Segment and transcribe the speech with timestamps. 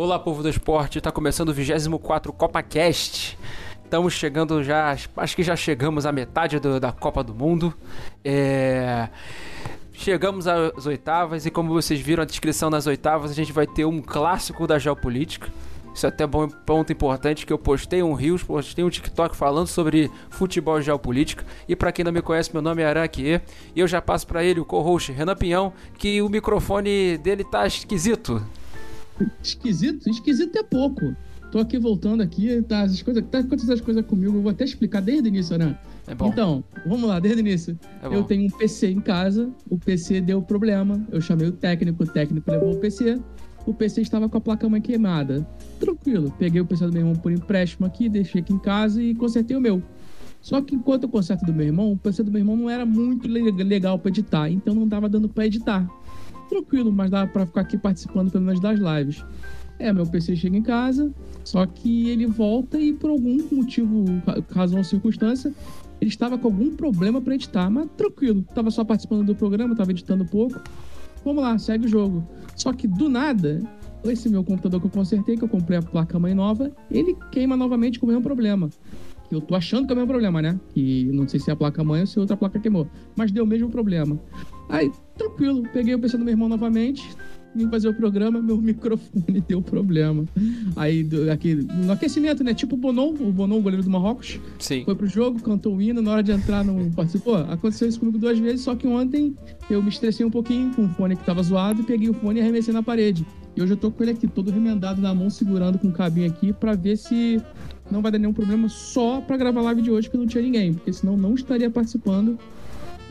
[0.00, 3.36] Olá, povo do esporte, está começando o 24 CopaCast.
[3.82, 7.74] Estamos chegando já, acho que já chegamos à metade do, da Copa do Mundo.
[8.24, 9.08] É...
[9.92, 13.86] Chegamos às oitavas e como vocês viram a descrição das oitavas, a gente vai ter
[13.86, 15.48] um clássico da geopolítica.
[15.92, 19.66] Isso é até bom ponto importante que eu postei um Rios, postei um TikTok falando
[19.66, 21.44] sobre futebol e geopolítica.
[21.68, 23.40] E para quem não me conhece, meu nome é Araque
[23.74, 27.66] e eu já passo para ele o co-host Renan Pinhão, que o microfone dele tá
[27.66, 28.40] esquisito.
[29.42, 30.08] Esquisito?
[30.08, 31.14] Esquisito é pouco.
[31.50, 34.64] Tô aqui voltando aqui, tá, as coisas, tá acontecendo as coisas comigo, eu vou até
[34.64, 35.78] explicar desde o início, né?
[36.06, 36.28] É bom.
[36.28, 37.78] Então, vamos lá, desde o início.
[38.02, 42.02] É eu tenho um PC em casa, o PC deu problema, eu chamei o técnico,
[42.02, 43.18] o técnico levou o PC,
[43.66, 45.46] o PC estava com a placa-mãe queimada.
[45.80, 49.14] Tranquilo, peguei o PC do meu irmão por empréstimo aqui, deixei aqui em casa e
[49.14, 49.82] consertei o meu.
[50.42, 52.84] Só que enquanto eu conserto do meu irmão, o PC do meu irmão não era
[52.84, 55.88] muito le- legal para editar, então não dava dando para editar.
[56.48, 59.24] Tranquilo, mas dava para ficar aqui participando pelo menos das lives.
[59.78, 61.12] É, meu PC chega em casa,
[61.44, 65.54] só que ele volta e por algum motivo, ra- razão ou circunstância,
[66.00, 69.90] ele estava com algum problema para editar, mas tranquilo, tava só participando do programa, tava
[69.92, 70.60] editando pouco.
[71.24, 72.26] Vamos lá, segue o jogo.
[72.56, 73.60] Só que do nada,
[74.04, 78.00] esse meu computador que eu consertei, que eu comprei a placa-mãe nova, ele queima novamente
[78.00, 78.68] com o mesmo problema.
[79.30, 80.58] Eu tô achando que é o mesmo problema, né?
[80.72, 82.88] Que não sei se é a placa-mãe ou se outra placa queimou.
[83.14, 84.18] Mas deu o mesmo problema.
[84.70, 87.06] Aí, tranquilo, peguei o PC do meu irmão novamente,
[87.54, 90.24] vim fazer o programa, meu microfone deu problema.
[90.76, 92.54] Aí, do- aqui, no aquecimento, né?
[92.54, 94.84] Tipo o Bonon, o Bonon, o goleiro do Marrocos, Sim.
[94.84, 97.36] foi pro jogo, cantou o hino, na hora de entrar não participou.
[97.36, 99.34] Aconteceu isso comigo duas vezes, só que ontem
[99.68, 102.42] eu me estressei um pouquinho com o fone que tava zoado, peguei o fone e
[102.42, 103.26] arremessei na parede.
[103.56, 106.28] E hoje eu tô com ele aqui, todo remendado na mão, segurando com o cabinho
[106.28, 107.42] aqui, pra ver se
[107.90, 110.42] não vai dar nenhum problema, só pra gravar a live de hoje, que não tinha
[110.42, 112.38] ninguém, porque senão não estaria participando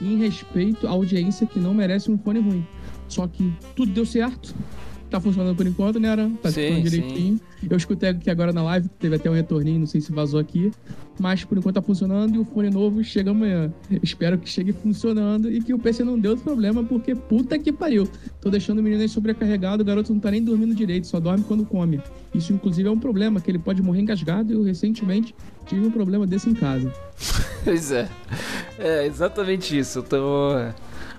[0.01, 2.65] em respeito à audiência que não merece um fone ruim.
[3.07, 4.53] Só que tudo deu certo.
[5.09, 6.31] Tá funcionando por enquanto, né, Aran?
[6.33, 7.39] Tá Sim, direitinho.
[7.69, 10.71] Eu escutei aqui agora na live, teve até um retorninho, não sei se vazou aqui.
[11.17, 13.73] Mas por enquanto tá funcionando e o fone novo chega amanhã.
[14.03, 17.71] Espero que chegue funcionando e que o PC não dê outro problema, porque puta que
[17.71, 18.07] pariu.
[18.41, 21.43] Tô deixando o menino aí sobrecarregado, o garoto não tá nem dormindo direito, só dorme
[21.47, 22.01] quando come.
[22.35, 25.33] Isso, inclusive, é um problema, que ele pode morrer engasgado e eu recentemente
[25.65, 26.91] tive um problema desse em casa.
[27.63, 28.07] Pois é.
[28.79, 29.99] É exatamente isso.
[29.99, 30.51] Eu tô.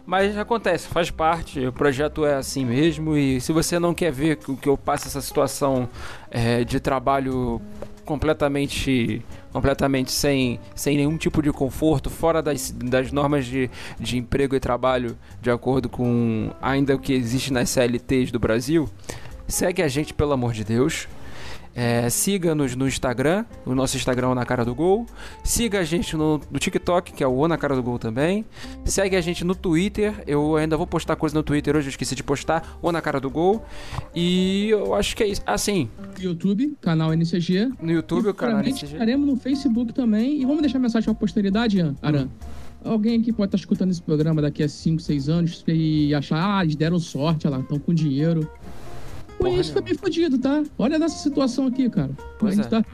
[0.08, 3.14] Mas acontece, faz parte, o projeto é assim mesmo.
[3.14, 5.86] E se você não quer ver que eu passe essa situação
[6.30, 7.60] é, de trabalho
[8.06, 13.70] completamente completamente sem, sem nenhum tipo de conforto, fora das, das normas de,
[14.00, 18.88] de emprego e trabalho, de acordo com ainda o que existe nas CLTs do Brasil,
[19.46, 21.06] segue a gente, pelo amor de Deus.
[21.80, 25.06] É, Siga-nos no Instagram, o nosso Instagram é Na Cara do Gol.
[25.44, 28.44] Siga a gente no, no TikTok, que é o Na Cara do Gol também.
[28.84, 30.12] Segue a gente no Twitter.
[30.26, 32.76] Eu ainda vou postar coisa no Twitter hoje, eu esqueci de postar.
[32.82, 33.64] O Na Cara do Gol.
[34.12, 35.40] E eu acho que é isso.
[35.46, 37.70] Assim, YouTube, canal NCG.
[37.80, 38.94] no YouTube, e o canal NCG.
[38.94, 40.42] estaremos no Facebook também.
[40.42, 41.80] E vamos deixar mensagem pra posteridade?
[42.02, 42.28] Aran.
[42.84, 46.64] Alguém aqui pode estar escutando esse programa daqui a 5, 6 anos e achar, ah,
[46.64, 48.50] eles deram sorte, olha lá, estão com dinheiro.
[49.38, 50.62] Pô, Porra isso foi bem fodido, tá?
[50.76, 52.10] Olha nessa situação aqui, cara.
[52.38, 52.82] Pois a gente é.
[52.82, 52.84] tá,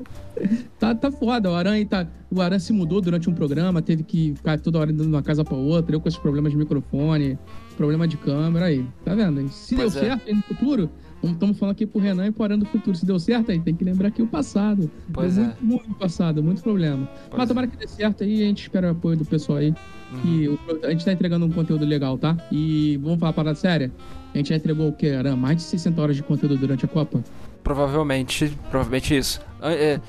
[0.79, 1.51] tá, tá foda.
[1.51, 4.93] O Aran, tá, o Aran se mudou durante um programa, teve que ficar toda hora
[4.93, 7.39] indo de uma casa pra outra, eu com esses problemas de microfone,
[7.77, 8.85] problema de câmera aí.
[9.05, 9.49] Tá vendo?
[9.49, 10.07] Se Pois deu é.
[10.07, 10.91] certo aí no futuro,
[11.23, 12.95] estamos falando aqui pro Renan e pro Aran do futuro.
[12.95, 14.91] Se deu certo aí, tem que lembrar aqui o passado.
[15.15, 15.47] Pois deu é.
[15.63, 17.09] muito, muito passado, muito problema.
[17.31, 17.49] Pois Mas é.
[17.49, 19.71] tomara que dê certo aí a gente espera o apoio do pessoal aí.
[20.13, 20.31] Uhum.
[20.31, 22.37] E o- a gente tá entregando um conteúdo legal, tá?
[22.53, 23.91] E vamos falar parada séria?
[24.35, 25.11] A gente já entregou o quê?
[25.11, 25.37] Aran?
[25.37, 27.23] Mais de 60 horas de conteúdo durante a Copa?
[27.63, 29.41] Provavelmente, provavelmente isso.
[29.63, 30.01] É,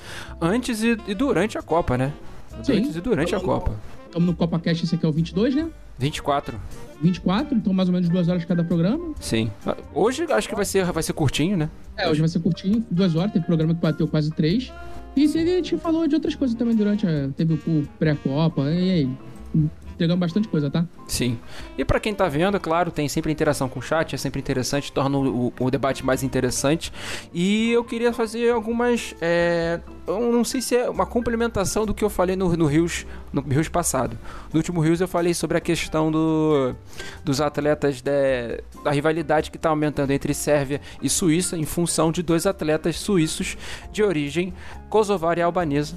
[0.42, 2.12] antes e, e durante a Copa, né?
[2.64, 2.80] Sim.
[2.80, 3.76] Antes e durante a Copa.
[4.08, 5.70] Estamos no CopaCast, esse aqui é o 22, né?
[6.00, 6.60] 24.
[7.02, 9.14] 24, então mais ou menos duas horas cada programa.
[9.20, 9.52] Sim.
[9.94, 11.70] Hoje acho que vai ser, vai ser curtinho, né?
[11.96, 14.74] É, hoje vai ser curtinho, duas horas, teve programa que bateu quase três.
[15.16, 17.30] E a gente falou de outras coisas também durante a.
[17.38, 19.10] Teve o pré-copa, e aí.
[19.96, 20.86] Entregamos bastante coisa, tá?
[21.08, 21.40] Sim.
[21.78, 24.92] E pra quem tá vendo, claro, tem sempre interação com o chat, é sempre interessante,
[24.92, 26.92] torna o, o debate mais interessante.
[27.34, 29.16] E eu queria fazer algumas.
[29.22, 33.06] é, eu não sei se é uma complementação do que eu falei no, no Rios,
[33.32, 34.18] no Rios passado.
[34.54, 36.76] No último Rios eu falei sobre a questão do,
[37.24, 42.22] dos atletas de- da rivalidade que está aumentando entre Sérvia e Suíça em função de
[42.22, 43.58] dois atletas suíços
[43.94, 44.54] de origem
[44.90, 45.96] kosovar e albanesa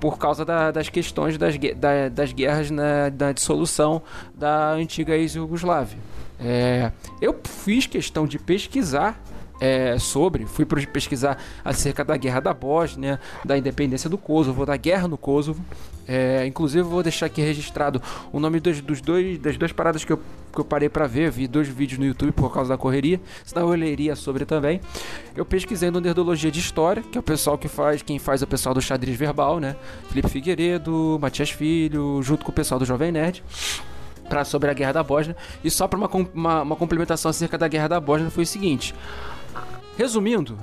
[0.00, 4.02] por causa da- das questões das, da- das guerras na, da dissolução
[4.34, 5.98] da antiga ex-Yugoslávia.
[6.40, 9.20] É, eu fiz questão de pesquisar
[9.60, 15.08] é, sobre, fui pesquisar acerca da guerra da Bósnia, da independência do Kosovo, da guerra
[15.08, 15.64] no Kosovo.
[16.06, 18.00] É, inclusive, vou deixar aqui registrado
[18.32, 20.18] o nome dos, dos dois, das duas paradas que eu,
[20.52, 21.30] que eu parei para ver.
[21.30, 24.80] Vi dois vídeos no YouTube por causa da correria, senão eu leria sobre também.
[25.36, 28.44] Eu pesquisei no Nerdologia de História, que é o pessoal que faz, quem faz é
[28.44, 29.76] o pessoal do xadrez verbal, né?
[30.08, 33.42] Felipe Figueiredo, Matias Filho, junto com o pessoal do Jovem Nerd
[34.28, 35.36] pra, sobre a Guerra da Bósnia.
[35.64, 38.94] E só para uma, uma, uma, complementação acerca da Guerra da Bósnia foi o seguinte:
[39.98, 40.56] resumindo,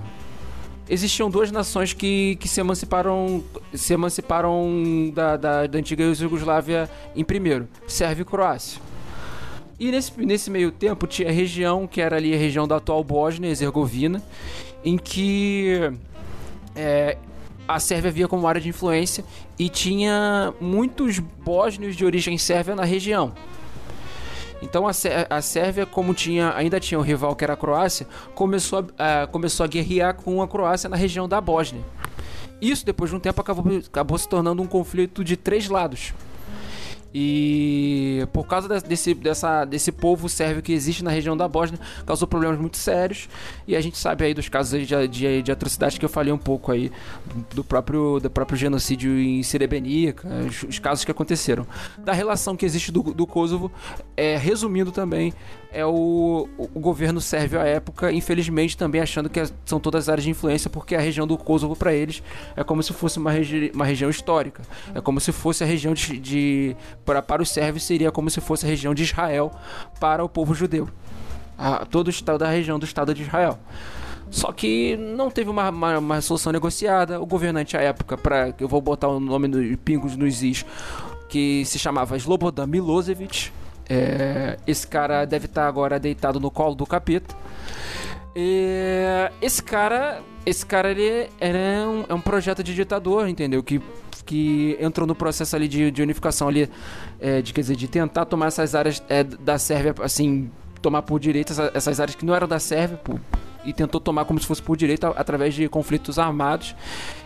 [0.89, 3.43] existiam duas nações que, que se emanciparam
[3.73, 8.81] se emanciparam da, da, da antiga Yugoslávia em primeiro, Sérvia e Croácia.
[9.77, 13.03] E nesse, nesse meio tempo tinha a região que era ali a região da atual
[13.03, 14.23] Bósnia e Herzegovina,
[14.85, 15.81] em que
[16.73, 17.17] é,
[17.67, 19.25] a Sérvia via como área de influência
[19.59, 23.33] e tinha muitos bósnios de origem sérvia na região.
[24.61, 24.91] Então a,
[25.29, 29.63] a Sérvia, como tinha, ainda tinha um rival que era a Croácia, começou a, começou
[29.63, 31.83] a guerrear com a Croácia na região da Bósnia.
[32.61, 36.13] Isso, depois de um tempo, acabou, acabou se tornando um conflito de três lados.
[37.17, 42.27] E por causa desse, dessa, desse povo sérvio que existe na região da Bósnia, causou
[42.27, 43.29] problemas muito sérios.
[43.65, 46.37] E a gente sabe aí dos casos de, de, de atrocidades que eu falei um
[46.37, 46.91] pouco aí,
[47.53, 51.65] do próprio, do próprio genocídio em Srebrenica, os, os casos que aconteceram.
[51.99, 53.71] Da relação que existe do, do Kosovo,
[54.17, 55.33] é, resumindo também,
[55.75, 60.29] é o, o governo sérvio à época, infelizmente também achando que são todas áreas de
[60.29, 62.23] influência, porque a região do Kosovo para eles
[62.55, 64.63] é como se fosse uma, regi uma região histórica.
[64.93, 68.41] É como se fosse a região de, de para, para os sérvios seria como se
[68.41, 69.51] fosse a região de Israel
[69.99, 70.89] para o povo judeu.
[71.57, 73.57] A, todo o estado da região do estado de Israel.
[74.29, 77.21] Só que não teve uma, uma, uma solução negociada.
[77.21, 80.65] O governante à época, para eu vou botar o nome dos pingos nos is,
[81.29, 83.51] que se chamava Slobodan Milosevic
[83.89, 87.35] é, esse cara deve estar tá agora deitado no colo do capeta.
[88.35, 93.63] E esse cara, esse cara ele é um, é um projeto de ditador, entendeu?
[93.63, 93.81] Que
[94.25, 96.69] que entrou no processo ali de, de unificação ali,
[97.19, 100.49] é, de quer dizer, de tentar tomar essas áreas é, da Sérvia, assim,
[100.81, 103.19] tomar por direito essa, essas áreas que não eram da Sérvia, por,
[103.65, 106.75] e tentou tomar como se fosse por direito através de conflitos armados.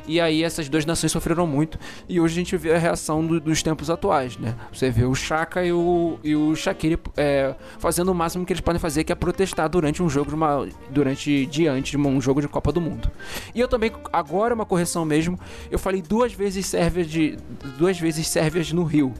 [0.10, 1.78] E aí essas duas nações sofreram muito.
[2.10, 4.56] E hoje a gente vê a reação do, dos tempos atuais, né?
[4.74, 8.60] Você vê o Chaka e o, e o Shaqiri é, fazendo o máximo que eles
[8.60, 10.68] podem fazer, que é protestar durante um jogo de uma.
[10.90, 13.12] durante diante de um jogo de Copa do Mundo.
[13.54, 15.40] E eu também, agora uma correção mesmo,
[15.70, 17.38] eu falei duas vezes Sérvia de.
[17.78, 19.14] duas vezes Sérvias no Rio.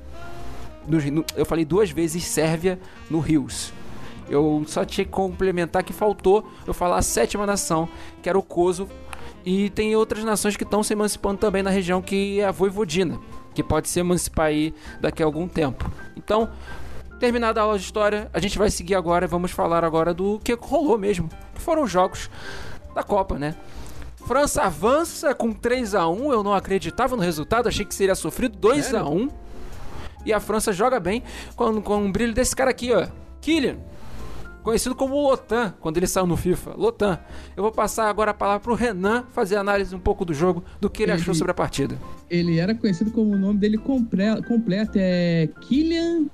[0.88, 2.80] No, no, eu falei duas vezes Sérvia
[3.12, 3.72] no Rios.
[4.28, 7.88] Eu só tinha que complementar que faltou eu falar a sétima nação,
[8.24, 8.92] que era o Kosovo.
[9.46, 13.20] E tem outras nações que estão se emancipando também na região, que é a Voivodina,
[13.54, 15.90] que pode se emancipar aí daqui a algum tempo.
[16.16, 16.50] Então,
[17.20, 20.40] terminada a aula de história, a gente vai seguir agora e vamos falar agora do
[20.40, 22.30] que rolou mesmo, que foram os jogos
[22.94, 23.56] da Copa, né?
[24.26, 28.58] França avança com 3 a 1 eu não acreditava no resultado, achei que seria sofrido
[28.58, 29.30] 2 a 1
[30.26, 31.24] E a França joga bem
[31.56, 33.08] com, com um brilho desse cara aqui, ó.
[33.42, 33.78] Kylian,
[34.70, 36.76] conhecido como Lotan, quando ele saiu no FIFA.
[36.78, 37.18] Lotan.
[37.58, 40.88] Eu vou passar agora a palavra pro Renan fazer análise um pouco do jogo, do
[40.88, 41.98] que ele, ele achou sobre a partida.
[42.30, 46.28] Ele era conhecido como o nome dele compre completo é Kylian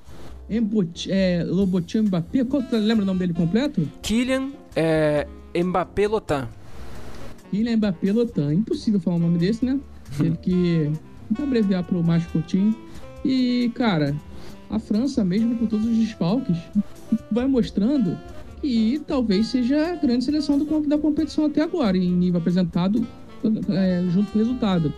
[0.50, 2.44] Mbot é, Lobotin Mbappé.
[2.44, 3.88] Qual, lembra o nome dele completo?
[4.02, 6.50] Kylian é, Mbappé Lotan.
[7.52, 8.54] Kylian Mbappé Lotan.
[8.54, 9.80] Impossível falar o nome desse, né?
[10.18, 10.92] Teve que
[11.42, 12.76] abreviar pro mais curtinho.
[13.24, 14.14] E, cara,
[14.70, 16.58] a França, mesmo com todos os desfalques,
[17.32, 18.18] vai mostrando
[18.62, 23.06] que talvez seja a grande seleção do, da competição até agora, em nível apresentado,
[23.70, 24.94] é, junto com o resultado.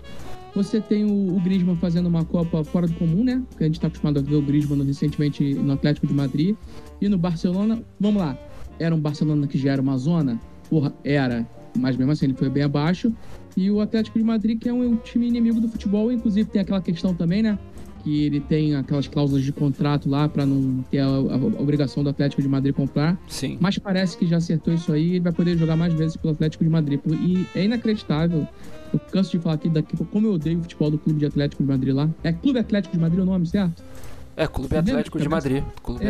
[0.55, 3.43] Você tem o, o Griezmann fazendo uma Copa fora do comum, né?
[3.57, 6.55] Que a gente está acostumado a ver o Griezmann recentemente no Atlético de Madrid.
[6.99, 8.37] E no Barcelona, vamos lá,
[8.79, 10.39] era um Barcelona que já era uma zona?
[10.69, 11.47] Porra, era.
[11.77, 13.13] Mas mesmo assim, ele foi bem abaixo.
[13.55, 16.61] E o Atlético de Madrid, que é um, um time inimigo do futebol, inclusive tem
[16.61, 17.57] aquela questão também, né?
[18.03, 22.03] Que ele tem aquelas cláusulas de contrato lá para não ter a, a, a, obrigação
[22.03, 23.17] do Atlético de Madrid comprar.
[23.27, 23.57] Sim.
[23.59, 26.33] Mas parece que já acertou isso aí e ele vai poder jogar mais vezes pelo
[26.33, 26.99] Atlético de Madrid.
[27.05, 28.47] E é inacreditável.
[28.93, 31.63] Eu canso de falar aqui daqui como eu odeio o futebol do Clube de Atlético
[31.63, 32.09] de Madrid lá.
[32.23, 33.83] É Clube Atlético de Madrid o nome, certo?
[34.35, 35.63] É, Clube Atlético de Madrid.
[35.81, 36.09] Clube é...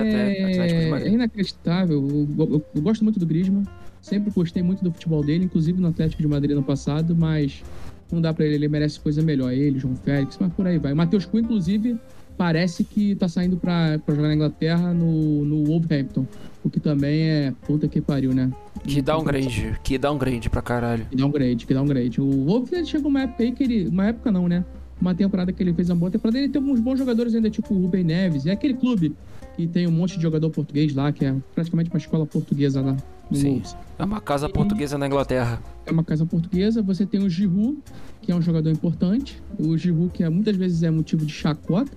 [0.51, 1.07] Atlético de Madrid.
[1.07, 2.07] É inacreditável.
[2.07, 3.63] Eu, eu, eu gosto muito do Griezmann.
[4.01, 7.63] Sempre gostei muito do futebol dele, inclusive no Atlético de Madrid no passado, mas
[8.11, 9.51] não dá para ele, ele merece coisa melhor.
[9.51, 10.93] Ele, João Félix, mas por aí vai.
[10.93, 11.97] Matheus Cunha, inclusive,
[12.37, 16.25] parece que tá saindo pra, pra jogar na Inglaterra no, no Wolverhampton.
[16.63, 18.51] O que também é puta que pariu, né?
[18.83, 21.05] Que dá um grade, que dá um grade pra caralho.
[21.09, 22.21] Que dá um grade, que dá um grade.
[22.21, 23.87] O Wolverhampton chegou uma época aí que ele.
[23.87, 24.63] Uma época não, né?
[24.99, 26.37] Uma temporada que ele fez uma boa temporada.
[26.37, 28.45] Ele tem alguns bons jogadores ainda, tipo o Rubem Neves.
[28.45, 29.15] É aquele clube
[29.55, 32.97] que tem um monte de jogador português lá, que é praticamente uma escola portuguesa lá.
[33.31, 33.61] Sim.
[33.99, 35.61] É uma casa portuguesa na Inglaterra.
[35.85, 36.81] É uma casa portuguesa.
[36.81, 37.77] Você tem o Giroud,
[38.21, 39.41] que é um jogador importante.
[39.59, 41.91] O Giroud, que é, muitas vezes é motivo de chacota,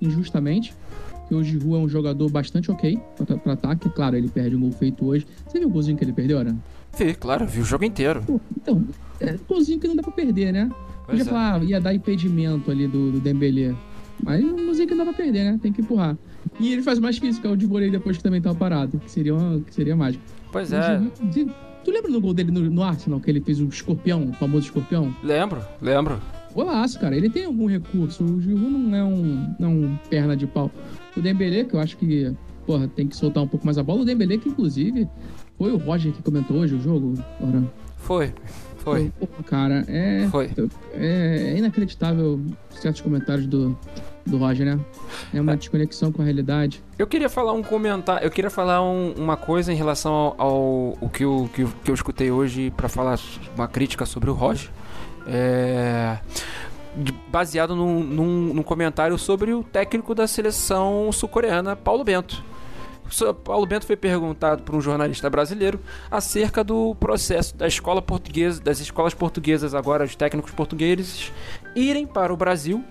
[0.00, 0.74] injustamente.
[1.20, 3.88] Porque o Giroud é um jogador bastante ok pra, pra ataque.
[3.90, 5.26] Claro, ele perde um gol feito hoje.
[5.46, 6.56] Você viu o golzinho que ele perdeu, né?
[6.96, 8.22] Vi, claro, vi o jogo inteiro.
[8.26, 8.84] Pô, então,
[9.20, 10.68] é golzinho que não dá pra perder, né?
[11.06, 11.24] Pois Podia é.
[11.24, 13.74] falar, ah, ia dar impedimento ali do, do Dembélé.
[14.22, 15.58] Mas um golzinho que não dá pra perder, né?
[15.62, 16.16] Tem que empurrar.
[16.58, 18.56] E ele faz mais que isso, que é o de voleio depois que também tava
[18.56, 18.98] parado.
[18.98, 20.24] Que seria, uma, que seria mágico.
[20.52, 20.98] Pois é,
[21.32, 21.52] Giroud-
[21.84, 24.66] Tu lembra do gol dele no, no Arsenal, que ele fez o escorpião, o famoso
[24.66, 25.14] escorpião?
[25.22, 26.20] lembro, lembro.
[26.54, 27.16] Golaço, cara.
[27.16, 28.24] Ele tem algum recurso.
[28.24, 30.70] O Giroud não é um, não é um perna de pau.
[31.16, 32.34] O Dembélé, que eu acho que,
[32.66, 34.02] porra, tem que soltar um pouco mais a bola.
[34.02, 35.08] O Dembélé, que inclusive,
[35.56, 37.14] foi o Roger que comentou hoje o jogo.
[37.40, 37.62] Ora,
[37.96, 38.32] Foi,
[38.78, 40.50] foi, Pô, cara, é, foi.
[40.94, 42.40] é, é inacreditável
[42.70, 43.78] certos comentários do,
[44.28, 44.80] do Roger, né?
[45.34, 46.82] É uma desconexão com a realidade.
[46.98, 50.98] Eu queria falar um comentário, eu queria falar um- uma coisa em relação ao, ao-
[51.00, 53.18] o que eu, que, eu- que eu escutei hoje pra falar
[53.56, 54.70] uma crítica sobre o Roger.
[55.26, 56.18] É,
[57.30, 62.42] baseado num, num, num comentário sobre o técnico da seleção sul-coreana, Paulo Bento.
[63.44, 65.80] Paulo Bento foi perguntado por um jornalista brasileiro
[66.10, 71.32] acerca do processo da escola portuguesa, das escolas portuguesas agora, os técnicos portugueses
[71.74, 72.84] irem para o Brasil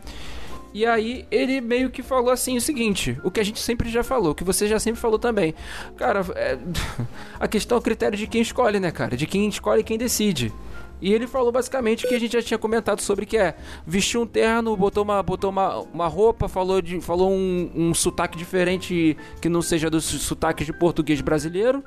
[0.78, 4.04] e aí ele meio que falou assim o seguinte, o que a gente sempre já
[4.04, 5.56] falou, que você já sempre falou também.
[5.96, 6.56] Cara, é,
[7.40, 9.18] a questão é o critério de quem escolhe, né, cara?
[9.18, 10.54] De quem escolhe e quem decide.
[11.02, 13.56] E ele falou basicamente o que a gente já tinha comentado sobre que é
[13.88, 18.38] vestiu um terno, botou uma, botou uma, uma roupa, falou, de, falou um, um sotaque
[18.38, 21.84] diferente que não seja dos sotaques de português brasileiro.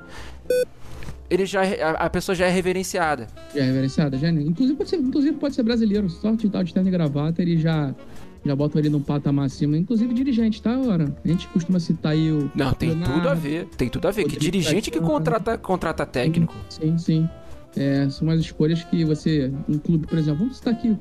[1.29, 3.27] Ele já, a, a pessoa já é reverenciada.
[3.55, 4.29] Já é reverenciada, já.
[4.29, 4.41] né?
[4.41, 6.09] Inclusive pode ser, inclusive pode ser brasileiro.
[6.09, 7.95] Só de tal de terno e gravata, ele já,
[8.43, 9.77] já bota ele num patamar acima.
[9.77, 11.15] Inclusive dirigente, tá, ora?
[11.23, 12.51] A gente costuma citar aí o.
[12.55, 13.65] Não, tem Leonardo, tudo a ver.
[13.77, 14.25] Tem tudo a ver.
[14.25, 16.53] Que dirigente que contrata, contrata técnico.
[16.69, 17.29] Sim, sim.
[17.75, 19.51] É, são as escolhas que você.
[19.69, 20.97] Um clube, por exemplo, vamos citar aqui.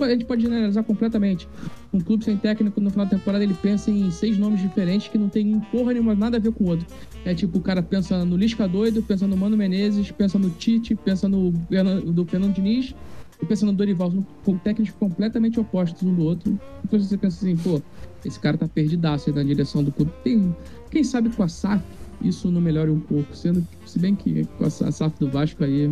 [0.00, 1.48] A gente pode generalizar completamente.
[1.92, 5.16] Um clube sem técnico no final da temporada ele pensa em seis nomes diferentes que
[5.16, 6.86] não tem porra nenhuma, nada a ver com o outro.
[7.24, 10.94] É tipo, o cara pensa no Lisca doido, pensa no Mano Menezes, pensa no Tite,
[10.94, 12.94] pensa no do Fernando Diniz
[13.42, 14.12] e pensa no Dorival.
[14.44, 16.58] São técnicos completamente opostos um do outro.
[16.82, 17.80] Depois você pensa assim, pô,
[18.24, 20.12] esse cara tá perdidaço na direção do clube.
[20.22, 20.54] Tem,
[20.90, 21.82] quem sabe com a SAF
[22.22, 23.34] isso não melhore um pouco.
[23.34, 25.90] Sendo, se bem que com a SAF do Vasco aí,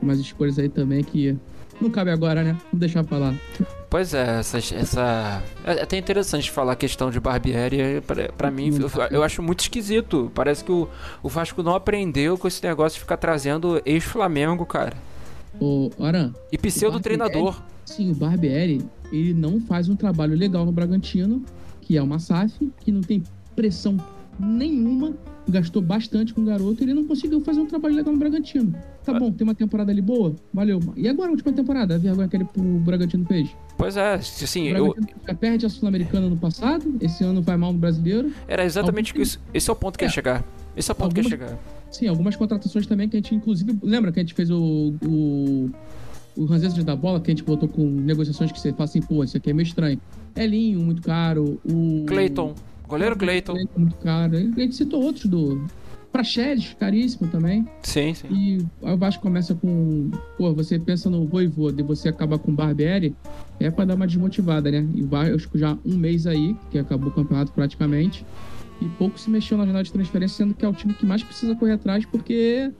[0.00, 1.36] umas escolhas aí também que
[1.80, 2.52] não cabe agora, né?
[2.64, 3.34] Vamos deixar pra lá.
[3.90, 5.42] Pois é, essa, essa.
[5.64, 8.00] É até interessante falar a questão de Barbieri.
[8.06, 10.30] Pra, pra mim, eu, eu acho muito esquisito.
[10.34, 10.88] Parece que o,
[11.22, 14.94] o Vasco não aprendeu com esse negócio de ficar trazendo ex-Flamengo, cara.
[15.60, 17.60] Ô, Aran, E pseudo-treinador.
[17.84, 18.80] sim, o Barbieri,
[19.12, 21.42] ele não faz um trabalho legal no Bragantino,
[21.80, 23.22] que é uma SAF, que não tem
[23.56, 23.96] pressão
[24.38, 25.14] nenhuma,
[25.48, 28.72] gastou bastante com o garoto, ele não conseguiu fazer um trabalho legal no Bragantino.
[29.04, 30.78] Tá bom, tem uma temporada ali boa, valeu.
[30.96, 33.48] E agora a última temporada, a vergonha que ele, o Bragantino fez?
[33.76, 34.94] Pois é, assim, O eu,
[35.40, 38.30] perde a Sul-Americana no passado, esse ano vai mal no Brasileiro.
[38.46, 39.40] era exatamente Algum- isso.
[39.52, 40.12] Esse é o ponto que ia É.
[40.12, 40.44] chegar.
[40.76, 41.58] Esse é o ponto que ia chegar.
[41.90, 44.94] Sim, algumas contratações também que a gente, inclusive, lembra que a gente fez o.
[45.04, 45.70] o
[46.38, 49.24] o Ranzesas da bola, que a gente botou com negociações que você fala assim, pô,
[49.24, 50.00] isso aqui é meio estranho.
[50.36, 51.60] Elinho, muito caro.
[51.64, 52.04] O.
[52.06, 52.54] Cleiton.
[52.86, 53.54] Goleiro Cleiton.
[53.76, 54.36] Muito caro.
[54.36, 55.66] A gente citou outros do.
[56.12, 57.68] Praxedes, caríssimo também.
[57.82, 58.28] Sim, sim.
[58.30, 60.10] E aí o Vasco começa com.
[60.38, 63.14] Pô, você pensa no Voivoda e você acaba com o Barbieri,
[63.60, 64.86] é pra dar uma desmotivada, né?
[64.94, 68.24] E o Vasco já um mês aí, que acabou o campeonato praticamente.
[68.80, 71.22] E pouco se mexeu na janela de transferência, sendo que é o time que mais
[71.22, 72.70] precisa correr atrás, porque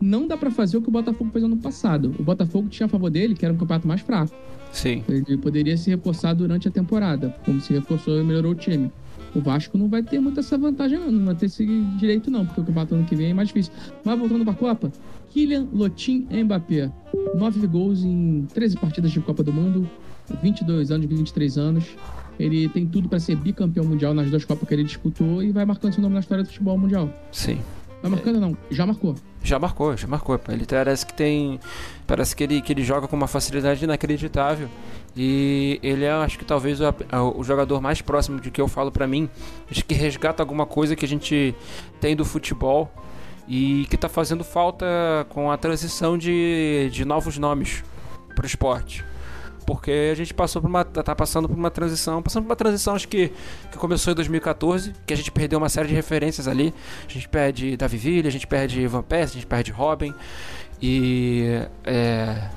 [0.00, 2.14] não dá pra fazer o que o Botafogo fez ano passado.
[2.18, 4.32] O Botafogo tinha a favor dele, que era um campeonato mais fraco.
[4.72, 5.02] Sim.
[5.08, 8.92] Ele poderia se reforçar durante a temporada, como se reforçou e melhorou o time.
[9.34, 11.10] O Vasco não vai ter muita essa vantagem, não.
[11.10, 11.66] Não vai ter esse
[11.98, 13.72] direito, não, porque o campeonato ano que vem é mais difícil.
[14.04, 14.92] Mas voltando pra Copa,
[15.30, 16.90] Kylian Lotin Mbappé.
[17.34, 19.88] Nove gols em 13 partidas de Copa do Mundo,
[20.42, 21.96] 22 anos, 23 anos.
[22.38, 25.64] Ele tem tudo pra ser bicampeão mundial nas duas Copas que ele disputou e vai
[25.64, 27.10] marcando seu nome na história do futebol mundial.
[27.32, 27.60] Sim.
[28.00, 29.16] Vai marcando, não, já marcou.
[29.42, 30.40] Já marcou, já marcou.
[30.48, 31.58] Ele parece que tem.
[32.06, 34.68] Parece que ele, que ele joga com uma facilidade inacreditável.
[35.16, 36.94] E ele é, acho que talvez, o,
[37.36, 39.28] o jogador mais próximo de que eu falo pra mim.
[39.70, 41.54] Acho que resgata alguma coisa que a gente
[42.00, 42.92] tem do futebol.
[43.48, 44.86] E que tá fazendo falta
[45.30, 47.82] com a transição de, de novos nomes
[48.34, 49.04] pro esporte.
[49.68, 50.82] Porque a gente passou por uma.
[50.82, 52.22] tá passando por uma transição.
[52.22, 53.30] Passando por uma transição, acho que,
[53.70, 56.72] que começou em 2014, que a gente perdeu uma série de referências ali.
[57.06, 60.14] A gente perde Davi Villa, a gente perde Van Persie, a gente perde Robin.
[60.80, 61.60] E.
[61.84, 62.48] É,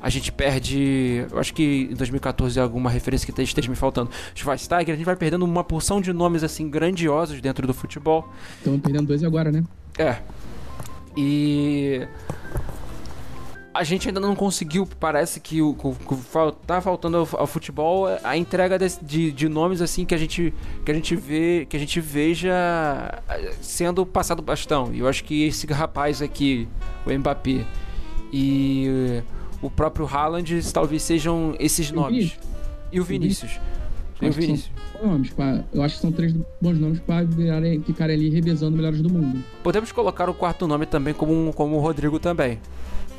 [0.00, 1.26] a gente perde.
[1.30, 4.10] Eu acho que em 2014 é alguma referência que esteja me faltando.
[4.34, 8.26] Schweinsteiger, a gente vai perdendo uma porção de nomes assim grandiosos dentro do futebol.
[8.56, 9.62] Estamos perdendo dois agora, né?
[9.98, 10.16] É.
[11.14, 12.08] E
[13.72, 18.36] a gente ainda não conseguiu, parece que o, o tá faltando ao, ao, futebol a
[18.36, 20.52] entrega de, de, de, nomes assim que a gente
[20.84, 22.52] que a gente vê, que a gente veja
[23.28, 24.92] eh, sendo passado bastão.
[24.92, 26.66] E eu acho que esse rapaz aqui,
[27.06, 27.66] o Mbappé
[28.32, 29.22] e
[29.62, 32.38] o próprio Haaland talvez sejam esses nomes.
[32.90, 33.60] E o Vinícius.
[34.20, 34.70] E o Vinícius.
[35.02, 35.32] Nomes
[35.72, 37.24] eu acho que são três bons nomes para
[37.86, 39.44] ficarem ali revezando melhores do mundo.
[39.62, 42.58] Podemos colocar o quarto nome também como, como o Rodrigo também.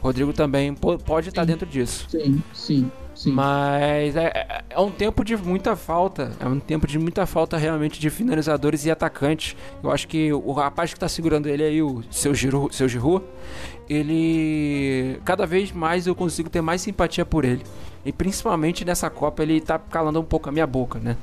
[0.01, 2.08] Rodrigo também pode estar dentro disso.
[2.10, 2.91] Sim, sim.
[3.20, 3.34] Sim.
[3.34, 6.32] Mas é, é, é, um tempo de muita falta.
[6.39, 9.58] É um tempo de muita falta realmente de finalizadores e atacantes.
[9.84, 13.25] Eu acho que o rapaz que está segurando ele aí, o seu Giroud, seu Giroud,
[13.89, 15.20] ele.
[15.25, 17.62] Cada vez mais eu consigo ter mais simpatia por ele.
[18.06, 21.18] E principalmente nessa Copa ele está calando um pouco a minha boca, né?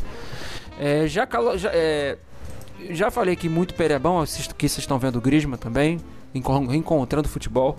[0.78, 2.18] É, já, calou, já, é,
[2.90, 5.99] já falei que muito perebão, que vocês estão vendo o Grisma também,
[6.68, 7.78] reencontrando futebol.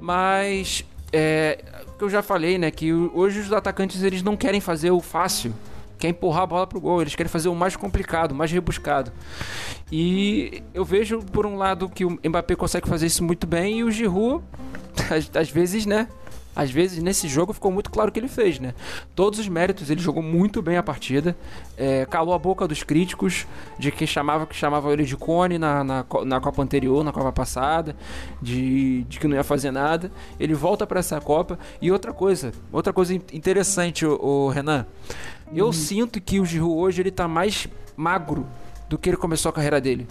[0.00, 1.62] Mas é,
[2.00, 5.54] que eu já falei, né, que hoje os atacantes eles não querem fazer o fácil,
[5.98, 9.12] quer empurrar a bola pro gol, eles querem fazer o mais complicado, mais rebuscado.
[9.92, 13.84] E eu vejo por um lado que o Mbappé consegue fazer isso muito bem e
[13.84, 14.42] o Giroud
[15.10, 16.08] às, às vezes, né,
[16.60, 18.74] às vezes nesse jogo ficou muito claro que ele fez, né?
[19.14, 21.34] Todos os méritos, ele jogou muito bem a partida,
[21.74, 23.46] é, calou a boca dos críticos,
[23.78, 27.32] de que chamava que chamava ele de cone na, na, na Copa anterior, na Copa
[27.32, 27.96] passada,
[28.42, 30.12] de, de que não ia fazer nada.
[30.38, 31.58] Ele volta para essa Copa.
[31.80, 34.84] E outra coisa, outra coisa interessante, o, o Renan,
[35.54, 35.72] eu hum.
[35.72, 38.46] sinto que o Giroud hoje ele tá mais magro
[38.86, 40.06] do que ele começou a carreira dele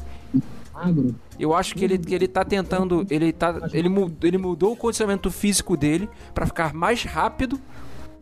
[0.79, 1.15] magro.
[1.39, 3.07] Eu acho que ele, que ele tá tentando.
[3.09, 3.89] Ele, tá, ele,
[4.21, 7.59] ele mudou o condicionamento físico dele para ficar mais rápido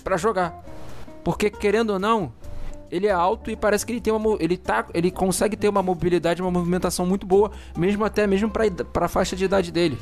[0.03, 0.63] para jogar.
[1.23, 2.31] Porque, querendo ou não,
[2.91, 5.83] ele é alto e parece que ele tem uma ele tá ele consegue ter uma
[5.83, 9.97] mobilidade uma movimentação muito boa mesmo até mesmo para a faixa de idade dele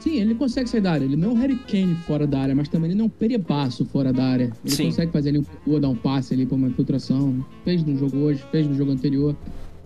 [0.00, 2.54] sim ele consegue sair da área ele não é um Harry Kane fora da área
[2.54, 4.86] mas também ele não é um perebaço fora da área ele sim.
[4.86, 8.42] consegue fazer ali um dar um passe ali para uma infiltração fez no jogo hoje
[8.50, 9.36] fez no jogo anterior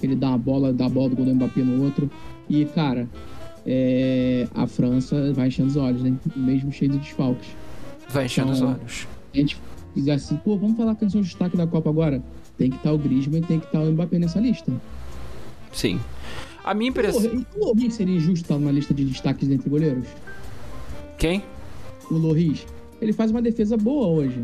[0.02, 2.10] ele dá uma bola, dá a bola do gol do Mbappé no outro.
[2.48, 3.08] E, cara,
[3.66, 6.14] é, a França vai enchendo os olhos, né?
[6.36, 7.48] Mesmo cheio de desfalques.
[8.10, 9.08] Vai enchendo então, os olhos.
[9.32, 9.58] A gente
[9.94, 12.22] diz assim, pô, vamos falar quem são os destaques da Copa agora?
[12.58, 14.72] Tem que estar o Griezmann e tem que estar o Mbappé nessa lista.
[15.72, 16.00] Sim.
[16.64, 17.44] A minha impressão...
[17.56, 20.06] O Loris seria injusto estar numa lista de destaques entre goleiros?
[21.18, 21.42] Quem?
[22.10, 22.66] O Loris.
[23.00, 24.42] Ele faz uma defesa boa hoje.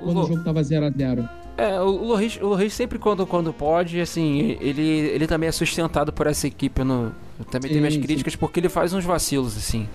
[0.00, 0.24] O quando Lo...
[0.24, 4.00] o jogo tava 0 a 0 é, o Loris, o Loris sempre quando, quando pode,
[4.00, 6.84] assim, ele, ele também é sustentado por essa equipe.
[6.84, 8.38] No, eu também sim, tenho minhas críticas sim.
[8.38, 9.88] porque ele faz uns vacilos, assim.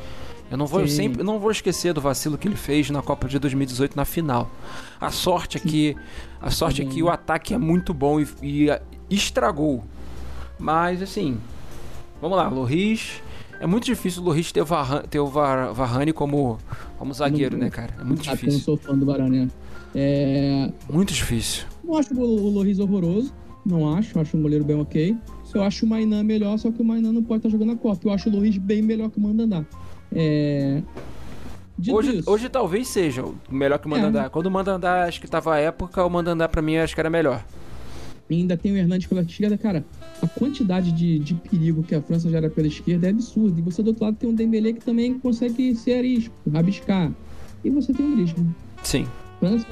[0.51, 3.29] Eu não vou eu sempre, não vou esquecer do vacilo que ele fez na Copa
[3.29, 4.51] de 2018 na final.
[4.99, 5.95] A sorte é que
[6.41, 8.69] a sorte é que o ataque é muito bom e, e
[9.09, 9.85] estragou.
[10.59, 11.37] Mas assim,
[12.21, 13.21] vamos lá, Loris.
[13.57, 16.59] É muito difícil o Loris ter o, Varane, ter o Varane como,
[16.99, 17.93] como zagueiro, não, né, cara?
[17.97, 18.49] É muito difícil.
[18.49, 19.45] Eu não sou fã do Varane.
[19.45, 19.49] Né?
[19.95, 20.71] É...
[20.91, 21.65] Muito difícil.
[21.83, 23.33] Não acho o Loris horroroso.
[23.65, 24.19] Não acho.
[24.19, 25.15] Acho um goleiro bem ok.
[25.53, 28.07] Eu acho o Mainan melhor, só que o Mainan não pode estar jogando a Copa.
[28.07, 29.63] Eu acho o Loris bem melhor que o Mandandá.
[30.11, 30.81] É...
[31.89, 34.25] Hoje, hoje talvez seja o melhor que o Mandandá.
[34.25, 34.29] É.
[34.29, 37.09] Quando o Mandandá, acho que tava a época, o Mandandá pra mim acho que era
[37.09, 37.43] melhor.
[38.29, 39.85] E ainda tem o Hernandes pela esquerda, cara.
[40.21, 43.59] A quantidade de, de perigo que a França gera pela esquerda é absurda.
[43.59, 47.11] E você do outro lado tem um Dembélé que também consegue ser arisco, rabiscar.
[47.63, 48.55] E você tem o Griezmann.
[48.81, 49.05] Sim.
[49.43, 49.67] França,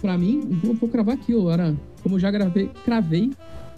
[0.00, 3.30] pra mim, vou, vou cravar aqui, eu era, como eu já gravei, cravei,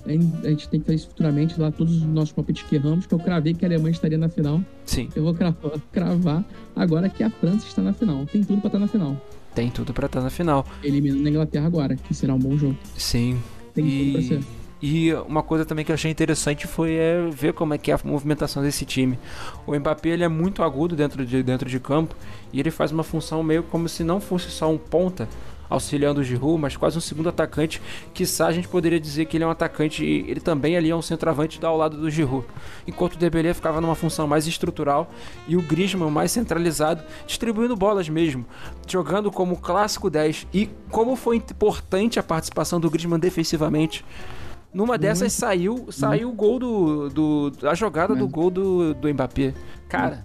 [0.06, 3.12] a gente tem que fazer isso futuramente, lá todos os nossos palpites que erramos, que
[3.12, 4.62] eu cravei que a Alemanha estaria na final.
[4.84, 5.08] Sim.
[5.16, 6.44] Eu vou cravar, cravar
[6.76, 8.24] agora que a França está na final.
[8.26, 9.20] Tem tudo pra estar na final.
[9.52, 10.64] Tem tudo pra estar na final.
[10.84, 12.76] Eliminando a Inglaterra agora, que será um bom jogo.
[12.96, 13.36] Sim.
[13.74, 13.98] Tem e...
[13.98, 14.65] tudo pra ser.
[14.80, 17.94] E uma coisa também que eu achei interessante foi é, ver como é que é
[17.94, 19.18] a movimentação desse time.
[19.66, 22.14] O Mbappé ele é muito agudo dentro de, dentro de campo
[22.52, 25.28] e ele faz uma função meio como se não fosse só um ponta
[25.68, 27.80] auxiliando o Giroud, mas quase um segundo atacante.
[28.14, 31.02] Quiçá a gente poderia dizer que ele é um atacante, ele também ali é um
[31.02, 32.46] centroavante ao lado do Giroud.
[32.86, 35.10] Enquanto o Dembélé ficava numa função mais estrutural
[35.48, 38.44] e o Griezmann mais centralizado, distribuindo bolas mesmo,
[38.86, 40.46] jogando como clássico 10.
[40.52, 44.04] E como foi importante a participação do Griezmann defensivamente
[44.76, 47.52] numa dessas saiu, saiu o gol do, do.
[47.66, 49.54] A jogada do gol do, do Mbappé.
[49.88, 50.22] Cara.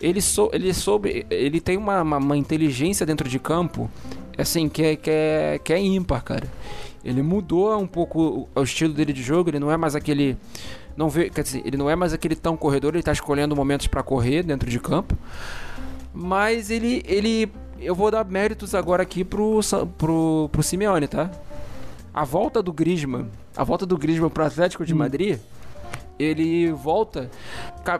[0.00, 1.26] Ele, sou, ele soube.
[1.28, 3.90] Ele tem uma, uma, uma, inteligência dentro de campo.
[4.38, 6.48] Assim, que é, que, é, que é ímpar, cara.
[7.04, 9.50] Ele mudou um pouco o, o estilo dele de jogo.
[9.50, 10.38] Ele não é mais aquele.
[10.96, 12.94] Não vê, quer dizer, ele não é mais aquele tão corredor.
[12.94, 15.14] Ele tá escolhendo momentos para correr dentro de campo.
[16.14, 17.02] Mas ele.
[17.06, 19.60] ele eu vou dar méritos agora aqui pro,
[19.98, 21.30] pro, pro Simeone, tá?
[22.14, 24.98] A volta do Griezmann, a volta do Griezmann para o Atlético de hum.
[24.98, 25.38] Madrid,
[26.18, 27.28] ele volta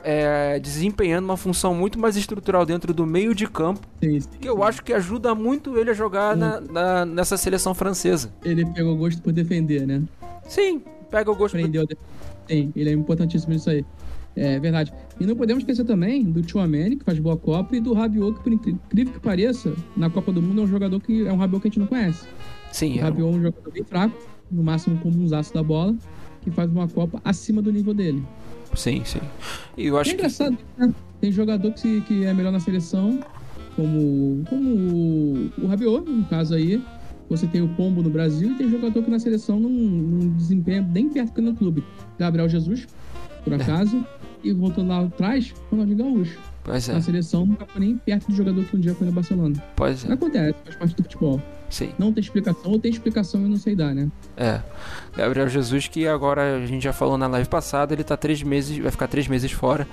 [0.05, 4.49] é, desempenhando uma função muito mais estrutural dentro do meio de campo, Sim, sim, que
[4.49, 4.63] eu sim.
[4.63, 8.33] acho que ajuda muito ele a jogar na, na- nessa seleção francesa.
[8.45, 10.01] Ele pegou gosto por defender, né?
[10.47, 11.57] Sim, pega o gosto.
[11.57, 12.07] Aprendeu defender.
[12.49, 13.85] Sim, ele é importantíssimo nisso aí.
[14.37, 14.93] É verdade.
[15.19, 18.43] E não podemos esquecer também do Tchouameni, que faz boa Copa, e do Rabiot, que
[18.45, 21.63] por incrível que pareça, na Copa do Mundo é um jogador que é um Rabiot
[21.63, 22.27] que a gente não conhece.
[22.75, 24.17] Sim, O é, Rabiot é um jogador bem fraco,
[24.51, 25.95] no máximo com um zaço da bola,
[26.43, 28.23] que faz uma Copa acima do nível dele.
[28.75, 29.21] sim, sim.
[29.77, 30.93] E eu É acho que engraçado, né?
[31.21, 33.21] Tem jogador que, que é melhor na seleção,
[33.77, 34.69] como, como
[35.57, 36.83] o, Rabiot, no caso aí.
[37.31, 40.83] Você tem o Pombo no Brasil e tem jogador que na seleção não, não desempenha
[40.83, 41.83] nem perto que no clube.
[42.19, 42.87] Gabriel Jesus,
[43.45, 44.05] por acaso.
[44.43, 46.39] E voltando lá atrás, Ronaldinho Gaúcho.
[46.63, 49.13] Pois é, Na seleção nunca foi nem perto do jogador que um dia foi no
[49.13, 49.57] Barcelona.
[49.75, 50.13] pois é.
[50.13, 51.41] Acontece, faz parte do futebol.
[51.75, 54.09] Sim, Não tem explicação, ou tem explicação eu não sei dar, né?
[54.37, 54.63] é.
[55.17, 58.79] Gabriel Jesus, que agora a gente já falou na live passada, ele tá três meses,
[58.79, 59.87] vai ficar três meses fora.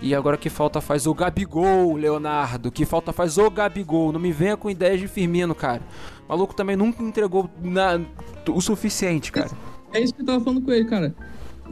[0.00, 2.70] E agora que falta faz o Gabigol, Leonardo.
[2.72, 4.12] Que falta faz o Gabigol.
[4.12, 5.82] Não me venha com ideias de Firmino, cara.
[6.26, 8.00] O maluco também nunca entregou na-
[8.48, 9.50] o suficiente, cara.
[9.92, 11.14] É isso que eu tava falando com ele, cara.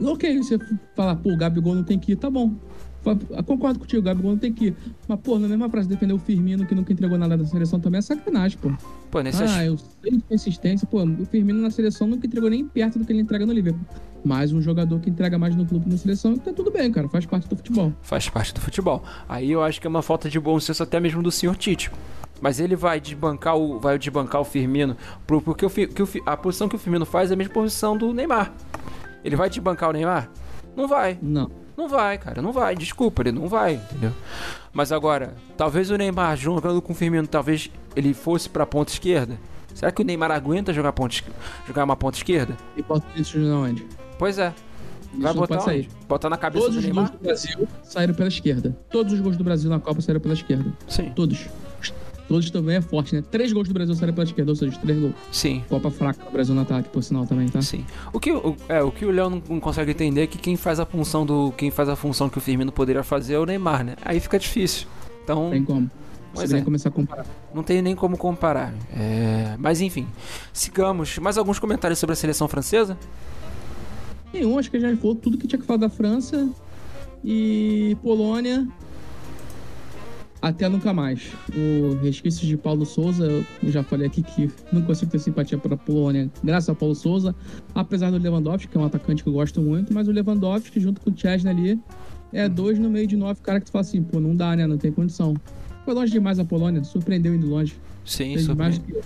[0.03, 0.59] Ok, você
[0.95, 2.53] falar, pô, o Gabigol não tem que ir, tá bom.
[3.05, 4.75] Fa- Concordo contigo, o Gabigol não tem que ir.
[5.07, 7.99] Mas, pô, na mesma praça defender o Firmino, que nunca entregou nada da seleção, também
[7.99, 8.71] é sacanagem, pô.
[9.11, 10.87] Pô, nesse ah, eu sei de consistência.
[10.87, 13.85] Pô, o Firmino na seleção nunca entregou nem perto do que ele entrega no Liverpool.
[14.25, 17.07] Mas um jogador que entrega mais no clube na seleção, tá tudo bem, cara.
[17.07, 17.93] Faz parte do futebol.
[18.01, 19.03] faz parte do futebol.
[19.29, 21.91] Aí eu acho que é uma falta de bom senso até mesmo do senhor Tite.
[22.41, 26.67] Mas ele vai desbancar o, vai desbancar o Firmino, porque o, que o a posição
[26.67, 28.51] que o Firmino faz é a mesma posição do Neymar.
[29.23, 30.29] Ele vai desbancar o Neymar?
[30.75, 31.17] Não vai.
[31.21, 31.49] Não.
[31.77, 32.75] Não vai, cara, não vai.
[32.75, 34.11] Desculpa, ele não vai, entendeu?
[34.73, 39.37] Mas agora, talvez o Neymar jogando com o Firmino, talvez ele fosse pra ponta esquerda.
[39.73, 41.15] Será que o Neymar aguenta jogar, ponta,
[41.67, 42.55] jogar uma ponta esquerda?
[42.77, 43.85] E bota isso na onde?
[44.17, 44.53] Pois é.
[45.17, 45.89] Vai Isso botar sair.
[46.09, 47.05] Botar na cabeça Todos do os Neymar?
[47.09, 48.77] gols do Brasil saíram pela esquerda.
[48.89, 50.73] Todos os gols do Brasil na Copa saíram pela esquerda.
[50.87, 51.47] Sim, Todos.
[52.27, 53.23] Todos também é forte, né?
[53.29, 55.13] Três gols do Brasil saíram pela esquerda, ou seja, três gols.
[55.31, 55.63] sim.
[55.69, 57.61] Copa fraca do Brasil no ataque, por sinal, também, tá?
[57.61, 57.85] Sim.
[58.11, 60.79] O que o, é, o que o Léo não, consegue entender é que quem faz
[60.79, 63.83] a função do quem faz a função que o Firmino poderia fazer é o Neymar,
[63.83, 63.95] né?
[64.01, 64.87] Aí fica difícil.
[65.23, 65.89] Então, Tem como.
[66.33, 66.55] Você é.
[66.55, 67.25] nem começar a comparar.
[67.53, 68.73] não tem nem como comparar.
[68.93, 70.07] É, mas enfim,
[70.51, 71.17] sigamos.
[71.19, 72.97] Mais alguns comentários sobre a seleção francesa?
[74.33, 76.49] Nenhum, acho que já falou tudo que tinha que falar da França
[77.23, 78.67] e Polônia.
[80.45, 81.31] Até nunca mais.
[81.55, 83.25] O resquício de Paulo Souza,
[83.63, 87.33] eu já falei aqui que não consigo ter simpatia pela Polônia, graças a Paulo Souza,
[87.73, 91.01] apesar do Lewandowski, que é um atacante que eu gosto muito, mas o Lewandowski, junto
[91.01, 91.79] com o Chesney ali,
[92.31, 94.67] é dois no meio de nove, cara que tu fala assim, pô, não dá, né?
[94.67, 95.33] Não tem condição.
[95.83, 97.73] Foi longe demais a Polônia, surpreendeu indo longe.
[98.05, 98.99] Sim, Fez que-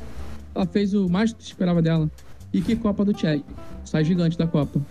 [0.54, 2.12] Ela fez o mais que se esperava dela.
[2.52, 3.46] E que Copa do Chesney.
[3.86, 4.82] Sai gigante da Copa.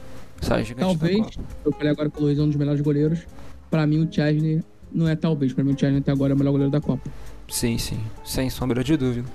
[0.41, 1.43] Sai gigante da Talvez, Copa.
[1.67, 3.19] eu falei agora que o Luiz é um dos melhores goleiros.
[3.71, 5.53] Pra mim, o Chesney não é talvez.
[5.53, 7.11] Pra mim, o Chesney até agora é o melhor goleiro da Copa.
[7.49, 9.29] Sim, sim, sem sombra de dúvida.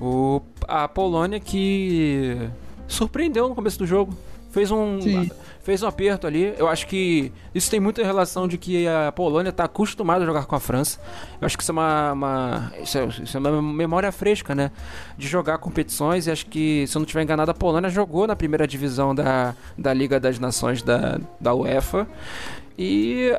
[0.00, 2.36] O, a Polônia que
[2.86, 4.16] surpreendeu no começo do jogo.
[4.52, 5.30] Fez um, Sim.
[5.62, 6.54] fez um aperto ali.
[6.56, 10.46] Eu acho que isso tem muita relação de que a Polônia está acostumada a jogar
[10.46, 10.98] com a França.
[11.38, 14.70] Eu acho que isso é uma, uma- isso, é, isso é uma memória fresca, né?
[15.18, 16.26] De jogar competições.
[16.26, 19.54] E acho que, se eu não estiver enganado, a Polônia jogou na primeira divisão da,
[19.76, 22.06] da Liga das Nações da, da UEFA.
[22.78, 23.36] E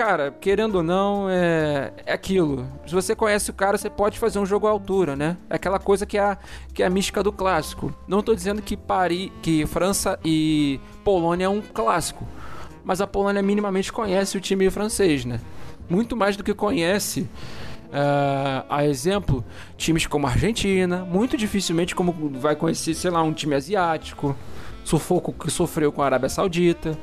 [0.00, 2.66] cara, querendo ou não, é, é aquilo.
[2.86, 5.36] Se você conhece o cara, você pode fazer um jogo à altura, né?
[5.50, 6.38] É aquela coisa que é a,
[6.72, 7.92] que é a mística do clássico.
[8.08, 12.26] Não tô dizendo que Paris, que França e Polônia é um clássico,
[12.82, 15.38] mas a Polônia minimamente conhece o time francês, né?
[15.86, 17.28] Muito mais do que conhece.
[17.92, 19.44] ah, a exemplo,
[19.76, 24.34] times como a Argentina, muito dificilmente como vai conhecer, sei lá, um time asiático,
[24.82, 26.96] sufoco que sofreu com a Arábia Saudita.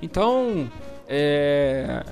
[0.00, 0.70] Então,
[1.08, 2.04] é,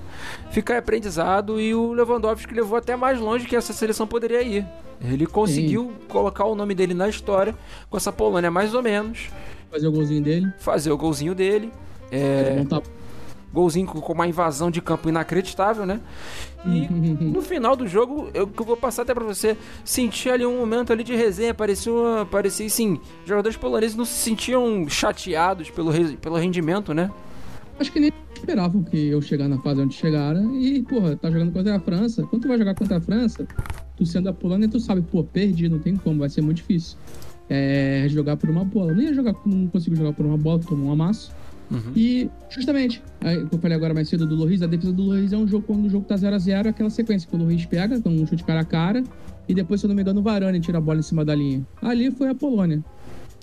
[0.50, 4.66] fica aí aprendizado e o Lewandowski levou até mais longe que essa seleção poderia ir.
[5.00, 7.54] Ele conseguiu colocar o nome dele na história
[7.90, 9.28] com essa Polônia, mais ou menos,
[9.70, 10.52] Fazer o golzinho dele.
[10.58, 11.70] fazer o golzinho dele.
[12.10, 12.80] É, tá...
[13.52, 16.00] golzinho com uma invasão de campo inacreditável, né?
[16.64, 16.88] E
[17.22, 20.58] no final do jogo, eu, que eu vou passar até pra você, senti ali um
[20.58, 21.92] momento ali de resenha, parecia,
[22.30, 27.10] parecia assim, jogadores poloneses não se sentiam chateados pelo, pelo rendimento, né?
[27.78, 30.58] Acho que nem esperavam que eu chegar na fase onde chegaram.
[30.58, 32.22] E, porra, tá jogando contra a França.
[32.24, 33.46] Quando tu vai jogar contra a França,
[33.96, 36.96] tu sendo a Polônia, tu sabe, pô, perdi, não tem como, vai ser muito difícil.
[37.48, 38.92] É jogar por uma bola.
[38.92, 41.32] Não ia jogar, não consigo jogar por uma bola, tomou um amasso.
[41.70, 41.92] Uhum.
[41.96, 43.02] E, justamente,
[43.44, 45.46] o que eu falei agora mais cedo do Loris, a defesa do Loris é um
[45.46, 48.26] jogo quando o jogo tá 0x0, é aquela sequência que o Loris pega, com um
[48.26, 49.02] chute cara a cara,
[49.48, 51.34] e depois, se eu não me engano, o Varane tira a bola em cima da
[51.34, 51.66] linha.
[51.82, 52.84] Ali foi a Polônia.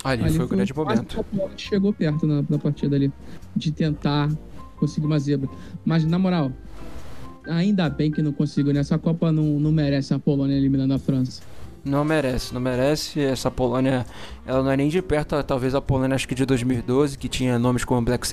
[0.04, 1.06] Ali, Ali foi o grande momento.
[1.06, 3.12] que A Polônia chegou perto na, na partida ali,
[3.56, 4.30] de tentar
[4.78, 5.50] conseguir uma zebra.
[5.86, 6.52] Mas, na moral,
[7.48, 11.42] ainda bem que não conseguiu nessa Copa, não, não merece a Polônia eliminando a França.
[11.86, 13.20] Não merece, não merece.
[13.20, 14.06] Essa Polônia,
[14.46, 17.60] ela não é nem de perto, talvez a Polônia acho que de 2012, que tinha
[17.60, 18.26] nomes como Black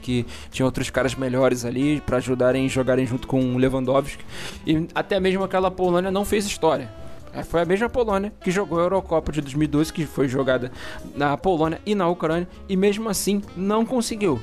[0.00, 4.24] que tinha outros caras melhores ali para ajudarem jogarem junto com o Lewandowski.
[4.64, 7.03] E até mesmo aquela Polônia não fez história.
[7.34, 10.70] É, foi a mesma Polônia que jogou a Eurocopa de 2012, que foi jogada
[11.16, 14.38] na Polônia e na Ucrânia, e mesmo assim não conseguiu.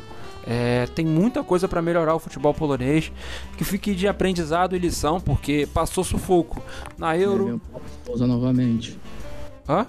[0.46, 3.12] É, tem muita coisa para melhorar o futebol polonês
[3.58, 6.62] que fique de aprendizado e lição, porque passou sufoco
[6.98, 7.46] na Euro.
[7.46, 9.00] Leve um Paulo Souza novamente.
[9.70, 9.88] Hã?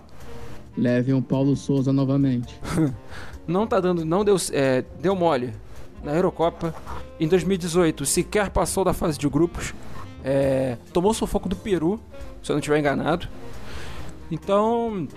[0.77, 2.61] Leve um Paulo Souza novamente.
[3.49, 5.53] não tá dando, não deu, é, deu mole
[6.05, 6.75] na Eurocopa.
[7.19, 9.75] Em 2018 sequer passou da fase de grupos.
[10.25, 12.01] É, tomou sufoco do Peru,
[12.43, 13.29] se eu não estiver enganado.
[14.31, 15.09] Então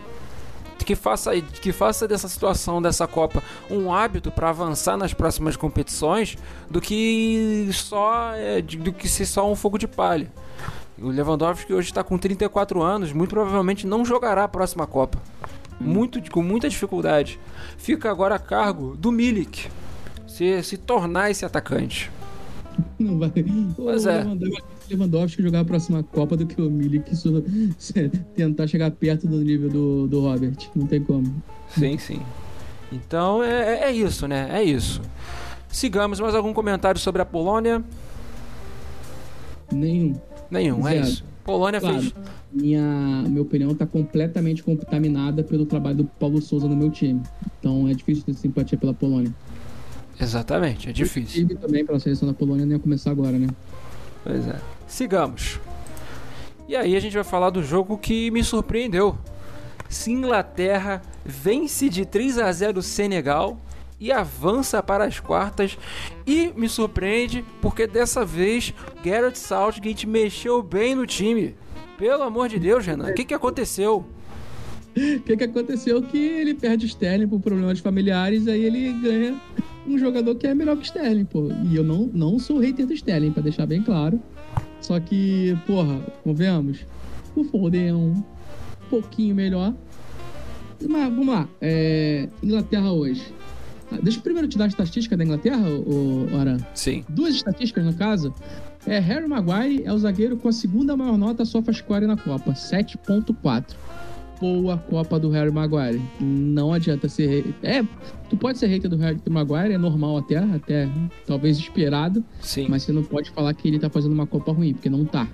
[0.86, 6.38] que faça, que faça dessa situação, dessa Copa, um hábito para avançar nas próximas competições
[6.70, 10.32] do que só é, do que ser só um fogo de palha.
[10.98, 15.18] O Lewandowski hoje está com 34 anos, muito provavelmente não jogará a próxima Copa.
[15.82, 15.86] Hum.
[15.86, 17.40] Muito, com muita dificuldade.
[17.78, 19.68] Fica agora a cargo do Milik
[20.28, 22.12] se, se tornar esse atacante.
[23.00, 23.32] Não vai.
[23.76, 24.24] Pois é.
[24.90, 27.12] Lewandowski jogar a próxima Copa do que o Milik
[28.36, 30.58] tentar chegar perto do nível do, do Robert.
[30.76, 31.44] Não tem como.
[31.70, 32.22] Sim, sim.
[32.92, 34.50] Então é, é, é isso, né?
[34.52, 35.02] É isso.
[35.70, 36.20] Sigamos.
[36.20, 37.84] Mais algum comentário sobre a Polônia?
[39.72, 40.16] Nenhum.
[40.50, 41.06] Nenhum, é Zero.
[41.06, 41.26] é isso.
[41.44, 42.14] Polônia claro, fez.
[42.52, 47.22] Minha, minha opinião está completamente contaminada pelo trabalho do Paulo Souza no meu time.
[47.60, 49.34] Então é difícil ter simpatia pela Polônia.
[50.20, 51.48] Exatamente, é difícil.
[51.50, 53.48] E também pela seleção da Polônia nem ia começar agora, né?
[54.24, 54.60] Pois é.
[54.88, 55.60] Sigamos.
[56.68, 59.18] E aí a gente vai falar do jogo que me surpreendeu.
[59.90, 63.60] Se Inglaterra vence de 3 a 0 o Senegal
[64.00, 65.78] e avança para as quartas
[66.26, 68.74] e me surpreende porque dessa vez
[69.04, 71.56] Garrett Southgate mexeu bem no time.
[71.98, 74.06] Pelo amor de Deus, Renan, o que, que aconteceu?
[74.96, 76.02] O que, que aconteceu?
[76.02, 79.36] Que ele perde o Sterling por problemas familiares, aí ele ganha
[79.86, 81.50] um jogador que é melhor que o Sterling, pô.
[81.70, 84.20] E eu não, não sou hater do Sterling, pra deixar bem claro.
[84.80, 86.86] Só que, porra, convenhamos,
[87.36, 88.24] o Foden é um
[88.90, 89.74] pouquinho melhor.
[90.88, 93.24] Mas vamos lá, é, Inglaterra hoje.
[93.92, 96.58] Ah, deixa eu primeiro te dar a estatística da Inglaterra, o Aran.
[96.74, 97.04] Sim.
[97.10, 98.34] Duas estatísticas no caso.
[98.86, 103.66] É, Harry Maguire é o zagueiro com a segunda maior nota SofaScore na Copa, 7.4
[104.40, 106.02] boa Copa do Harry Maguire.
[106.20, 107.54] Não adianta ser.
[107.64, 107.84] É,
[108.30, 110.90] tu pode ser hater do Harry Maguire, é normal até, até
[111.26, 112.24] talvez esperado.
[112.42, 112.68] Sim.
[112.70, 115.28] Mas você não pode falar que ele tá fazendo uma Copa ruim, porque não tá.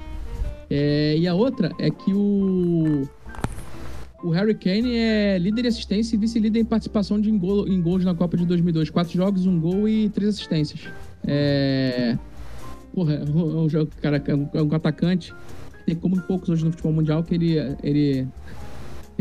[0.70, 3.08] É, e a outra é que o.
[4.24, 7.82] O Harry Kane é líder de assistência e vice-líder em participação de em, gol, em
[7.82, 8.92] gols na Copa de 2002.
[8.92, 10.82] Quatro jogos, um gol e três assistências.
[11.26, 12.16] É.
[12.94, 13.68] Porra, é um,
[14.00, 15.34] cara, é um atacante.
[15.86, 18.28] Tem como poucos hoje no futebol mundial que ele, ele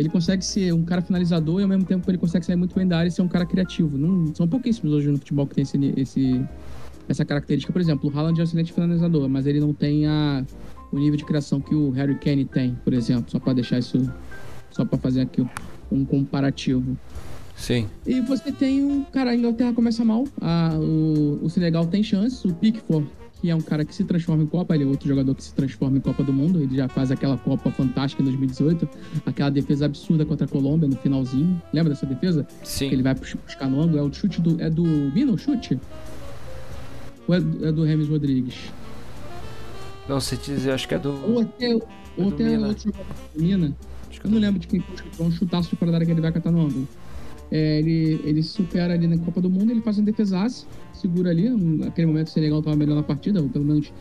[0.01, 2.89] ele consegue ser um cara finalizador e ao mesmo tempo ele consegue sair muito bem
[2.89, 3.99] da área e ser um cara criativo.
[3.99, 6.45] Não, são pouquíssimos hoje no futebol que tem esse, esse,
[7.07, 7.71] essa característica.
[7.71, 10.43] Por exemplo, o Haaland é um excelente finalizador, mas ele não tem a,
[10.91, 13.31] o nível de criação que o Harry Kane tem, por exemplo.
[13.31, 14.11] Só para deixar isso,
[14.71, 15.47] só para fazer aqui
[15.93, 16.97] um comparativo.
[17.55, 17.87] Sim.
[18.07, 19.05] E você tem um.
[19.05, 20.25] Cara, a Inglaterra começa mal.
[20.41, 22.47] A, o, o Senegal tem chance.
[22.49, 23.07] O Pickford
[23.41, 25.55] que é um cara que se transforma em Copa, ele é outro jogador que se
[25.55, 28.89] transforma em Copa do Mundo, ele já faz aquela Copa fantástica em 2018,
[29.25, 31.61] aquela defesa absurda contra a Colômbia no finalzinho.
[31.73, 32.47] Lembra dessa defesa?
[32.63, 32.89] Sim.
[32.89, 34.61] Que ele vai buscar no ângulo, é o chute do.
[34.61, 35.81] É do Mina o chute?
[37.27, 38.71] Ou é, é do Remes Rodrigues?
[40.07, 41.11] Não sei dizer, acho que é do.
[41.11, 41.83] Ou até, ou
[42.19, 42.69] é até Mina.
[42.69, 43.77] outro jogador do Mina.
[44.11, 46.13] Acho que eu não lembro de quem foi um chutaço de fora da área que
[46.13, 46.87] ele vai catar no ângulo.
[47.51, 50.69] É, ele, ele supera ali na Copa do Mundo, ele faz um defesaço
[51.01, 51.49] segura ali.
[51.49, 53.93] Naquele momento o Senegal estava melhor na partida, ou pelo menos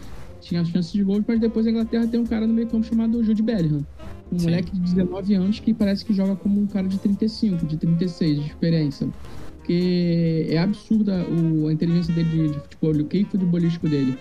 [0.41, 3.23] tinha chances de gol, mas depois a Inglaterra tem um cara no meio campo chamado
[3.23, 3.85] Jude Bellingham.
[4.31, 4.45] Um Sim.
[4.45, 8.39] moleque de 19 anos que parece que joga como um cara de 35, de 36
[8.39, 9.09] de experiência.
[9.57, 14.17] Porque é absurda o, a inteligência dele de, de futebol, o que futebolístico dele.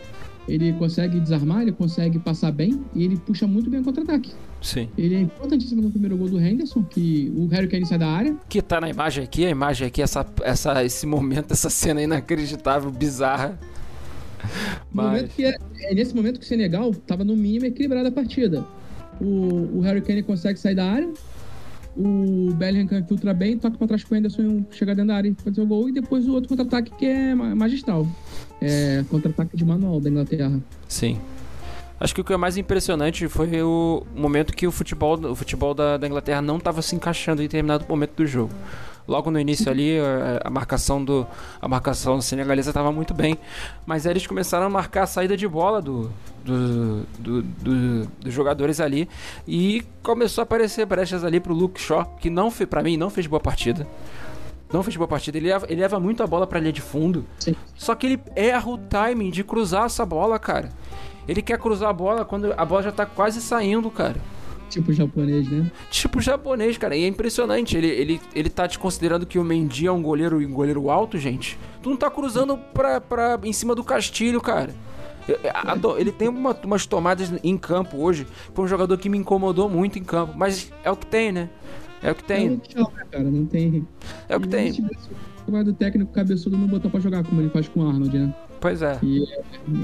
[0.49, 4.33] Ele consegue desarmar, ele consegue passar bem e ele puxa muito bem o contra-ataque.
[4.61, 4.89] Sim.
[4.99, 8.37] Ele é importantíssimo no primeiro gol do Henderson, que o Harry Kane sai da área.
[8.49, 12.91] Que tá na imagem aqui, a imagem aqui, essa, essa, esse momento, essa cena inacreditável,
[12.91, 13.59] bizarra.
[14.93, 15.33] Mas...
[15.33, 18.65] Que é, é, nesse momento que o Senegal tava no mínimo equilibrado a partida.
[19.21, 21.09] O, o Harry Kane consegue sair da área,
[21.97, 25.35] o Bellingham filtra bem, toca pra trás com o Henderson chegar dentro da área e
[25.35, 28.07] fazer o gol, e depois o outro contra-ataque que é magistral.
[28.61, 30.61] É contra-ataque de manual da Inglaterra.
[30.89, 31.19] Sim.
[32.01, 35.75] Acho que o que é mais impressionante foi o momento que o futebol, o futebol
[35.75, 38.53] da, da Inglaterra não estava se encaixando em determinado momento do jogo.
[39.09, 41.27] Logo no início ali, a, a marcação do
[41.63, 43.39] a marcação senegalesa estava muito bem,
[43.87, 46.11] mas aí eles começaram a marcar a saída de bola do,
[46.45, 49.09] do, do, do dos jogadores ali
[49.47, 53.27] e começou a aparecer brechas ali pro Luke Shaw, que não para mim não fez
[53.27, 53.87] boa partida.
[54.71, 55.39] Não fez boa partida.
[55.39, 57.25] Ele leva, ele leva muito a bola pra linha de fundo.
[57.39, 57.57] Sim.
[57.75, 60.69] Só que ele erra o timing de cruzar essa bola, cara.
[61.29, 64.17] Ele quer cruzar a bola quando a bola já tá quase saindo, cara.
[64.69, 65.71] Tipo japonês, né?
[65.91, 66.97] Tipo japonês, cara.
[66.97, 67.77] E é impressionante.
[67.77, 71.19] Ele, ele, ele tá te considerando que o Mendy é um goleiro, um goleiro alto,
[71.19, 71.59] gente.
[71.83, 74.75] Tu não tá cruzando pra, pra, em cima do Castilho, cara.
[75.99, 78.27] Ele tem uma, umas tomadas em campo hoje.
[78.55, 80.33] Foi um jogador que me incomodou muito em campo.
[80.37, 81.51] Mas é o que tem, né?
[82.03, 82.49] É o que tem.
[82.49, 83.25] É o que chama, cara.
[83.25, 83.87] Não tem.
[84.29, 84.87] É o que tem.
[85.47, 88.35] O do técnico cabeçudo não botou pra jogar como ele faz com o Arnold, né?
[88.61, 88.99] Pois é.
[89.03, 89.25] E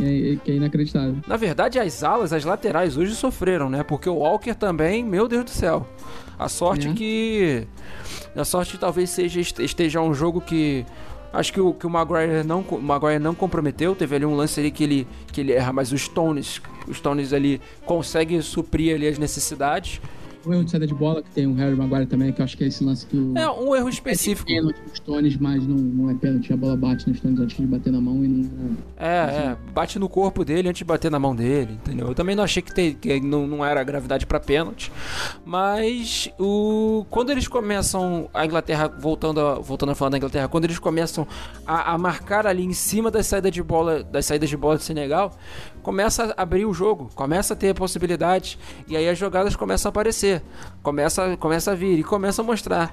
[0.03, 1.17] é, é, que é inacreditável.
[1.27, 3.83] Na verdade, as alas, as laterais hoje sofreram, né?
[3.83, 5.87] Porque o Walker também, meu Deus do céu.
[6.39, 6.93] A sorte É.
[6.93, 7.67] que.
[8.35, 10.85] A sorte que talvez seja esteja um jogo que.
[11.33, 13.95] Acho que o, que o Maguire não, o Maguire não comprometeu.
[13.95, 17.33] Teve ali um lance ali que ele, que ele erra, mas os Stones, os Stones
[17.33, 20.01] ali conseguem suprir ali as necessidades.
[20.47, 22.57] O erro de saída de bola, que tem o Harry Maguire também, que eu acho
[22.57, 23.37] que é esse lance que o.
[23.37, 24.51] É um erro específico.
[24.51, 26.53] É pênalti nos Stones, mas não, não é pênalti.
[26.53, 28.77] A bola bate nos Stones antes de bater na mão e não.
[28.97, 32.09] É, é, bate no corpo dele antes de bater na mão dele, entendeu?
[32.09, 34.91] Eu também não achei que, te- que não, não era gravidade pra pênalti,
[35.45, 40.65] mas o quando eles começam a Inglaterra voltando a, voltando a falar da Inglaterra, quando
[40.65, 41.27] eles começam
[41.67, 44.83] a, a marcar ali em cima das saídas de bola, das saídas de bola do
[44.83, 45.33] Senegal,
[45.85, 49.91] começa a abrir o jogo, começa a ter possibilidades e aí as jogadas começam a
[49.91, 50.43] aparecer,
[50.83, 52.93] começa, começa a vir e começa a mostrar.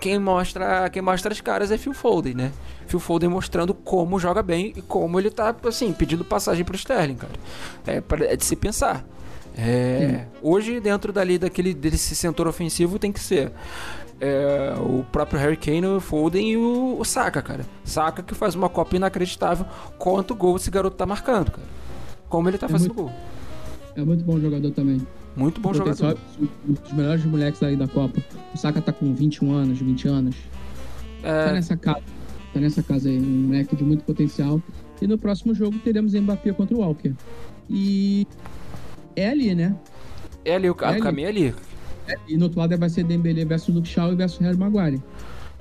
[0.00, 2.52] Quem mostra, quem mostra as caras é Phil Foden, né?
[2.86, 7.16] Phil Foden mostrando como joga bem e como ele tá, assim, pedindo passagem pro Sterling,
[7.16, 7.32] cara.
[7.86, 9.04] É, é de se pensar.
[9.56, 13.50] É, hoje, dentro dali daquele, desse setor ofensivo, tem que ser
[14.20, 17.66] é, o próprio Harry Kane, o Foden e o, o Saka, cara.
[17.84, 19.66] Saka que faz uma Copa inacreditável.
[19.98, 21.78] Quanto gol esse garoto tá marcando, cara.
[22.28, 23.12] Como ele tá É fazendo muito- gol.
[23.96, 25.00] É muito bom jogador também.
[25.36, 26.20] Muito bom Potencial jogador.
[26.68, 28.20] Um dos melhores moleques aí da Copa.
[28.54, 30.36] O Saka tá com 21 anos, 20 anos.
[31.22, 32.02] Tá É, nessa casa.
[32.54, 33.18] Tá nessa casa aí.
[33.18, 34.60] Um moleque de muito potencial.
[35.00, 37.12] E no próximo jogo teremos Mbappé contra o Walker.
[37.68, 38.26] E.
[39.16, 39.74] É ali, né?
[40.44, 41.00] é ali, o, é ali.
[41.00, 41.54] caminho é ali.
[42.28, 45.02] E no outro lado vai ser Dembele versus Luke Shaw e versus Harry Maguire.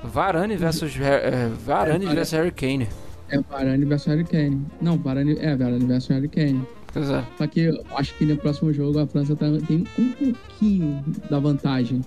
[0.04, 2.88] Varane versus, é, Varane É, versus Harry Kane.
[3.30, 4.66] É Varane versus Harry Kane.
[4.82, 6.66] Não, Varane, é Varane versus Harry Kane.
[6.94, 7.24] Pois é.
[7.38, 11.40] Só que eu acho que no próximo jogo a França tá- tem um pouquinho da
[11.40, 12.02] vantagem.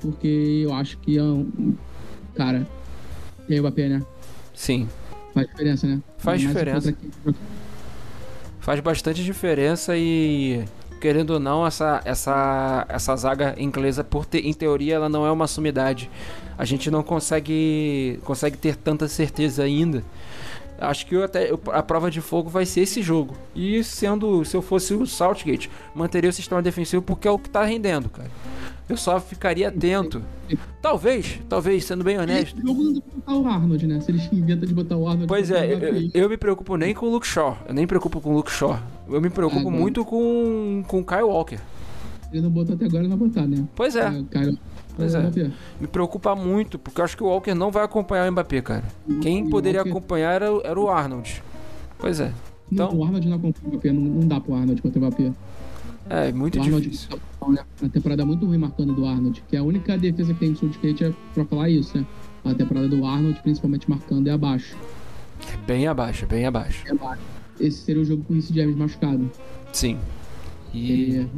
[0.00, 1.74] Porque eu acho que é um.
[2.34, 2.66] Cara,
[3.48, 4.02] tem o Mbappé, né?
[4.54, 4.88] Sim.
[5.32, 6.02] Faz diferença, né?
[6.18, 6.94] Faz diferença.
[8.60, 10.64] Faz bastante diferença e
[11.00, 15.30] querendo ou não, essa, essa, essa zaga inglesa, por ter, em teoria, ela não é
[15.30, 16.10] uma sumidade.
[16.58, 20.02] A gente não consegue, consegue ter tanta certeza ainda.
[20.78, 23.34] Acho que eu até eu- a prova de fogo vai ser esse jogo.
[23.54, 27.48] E sendo, se eu fosse o Southgate, manteria o sistema defensivo porque é o que
[27.48, 28.30] tá rendendo, cara.
[28.88, 30.22] Eu só ficaria atento.
[30.80, 32.60] Talvez, talvez, sendo bem honesto.
[32.64, 34.00] Jogo não dá pra botar o Arnold, né?
[34.00, 35.26] Se eles inventam de botar o Arnold.
[35.26, 37.58] Pois é, eu, eu me preocupo nem com o Luke Shaw.
[37.66, 38.78] Eu nem me preocupo com o Luke Shaw.
[39.08, 39.70] Eu me preocupo bom.
[39.70, 41.58] muito com, com o Kyle Walker.
[42.32, 43.64] Ele não botou até agora, vai botar, né?
[43.74, 44.54] Pois é, Cara,
[44.96, 45.20] Pois é.
[45.20, 45.50] Mbappé.
[45.80, 48.84] me preocupa muito, porque eu acho que o Walker não vai acompanhar o Mbappé, cara.
[49.20, 51.42] Quem E o poderia Walker- acompanhar era, o- era o Arnold.
[51.98, 52.32] Pois é.
[52.70, 53.92] Não, Então- o Arnold não acompanha o Mbappé.
[53.92, 55.32] Não, não dá pro Arnold contra o Mbappé.
[56.08, 57.10] É muito o Arnold difícil.
[57.10, 57.58] tá- né?
[57.82, 60.56] Uma temporada muito ruim marcando do Arnold, que é a única defesa que tem no
[60.56, 62.06] Southgate é pra falar isso, né?
[62.44, 64.76] A temporada do Arnold, principalmente marcando, é abaixo.
[65.66, 66.84] Bem abaixo, bem abaixo.
[66.86, 67.20] É abaixo.
[67.60, 69.30] Esse seria o jogo com o Reece James machucado.
[69.72, 69.98] Sim.
[70.72, 71.30] E, Ele,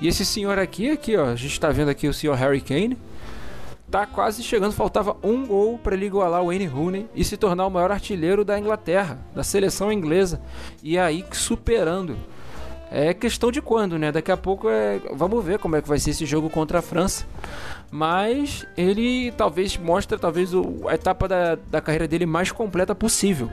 [0.00, 2.96] e esse senhor aqui, aqui, ó, a gente tá vendo aqui o senhor Harry Kane.
[3.90, 7.66] Tá quase chegando, faltava um gol para ele igualar o Wayne Rooney e se tornar
[7.66, 10.42] o maior artilheiro da Inglaterra, da seleção inglesa.
[10.82, 12.14] E aí superando.
[12.90, 14.12] É questão de quando, né?
[14.12, 15.00] Daqui a pouco é.
[15.14, 17.24] Vamos ver como é que vai ser esse jogo contra a França.
[17.90, 23.50] Mas ele talvez mostre talvez o- a etapa da, da carreira dele mais completa possível.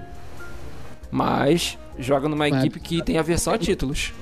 [1.12, 4.14] Mas joga numa equipe que tem aversão a títulos.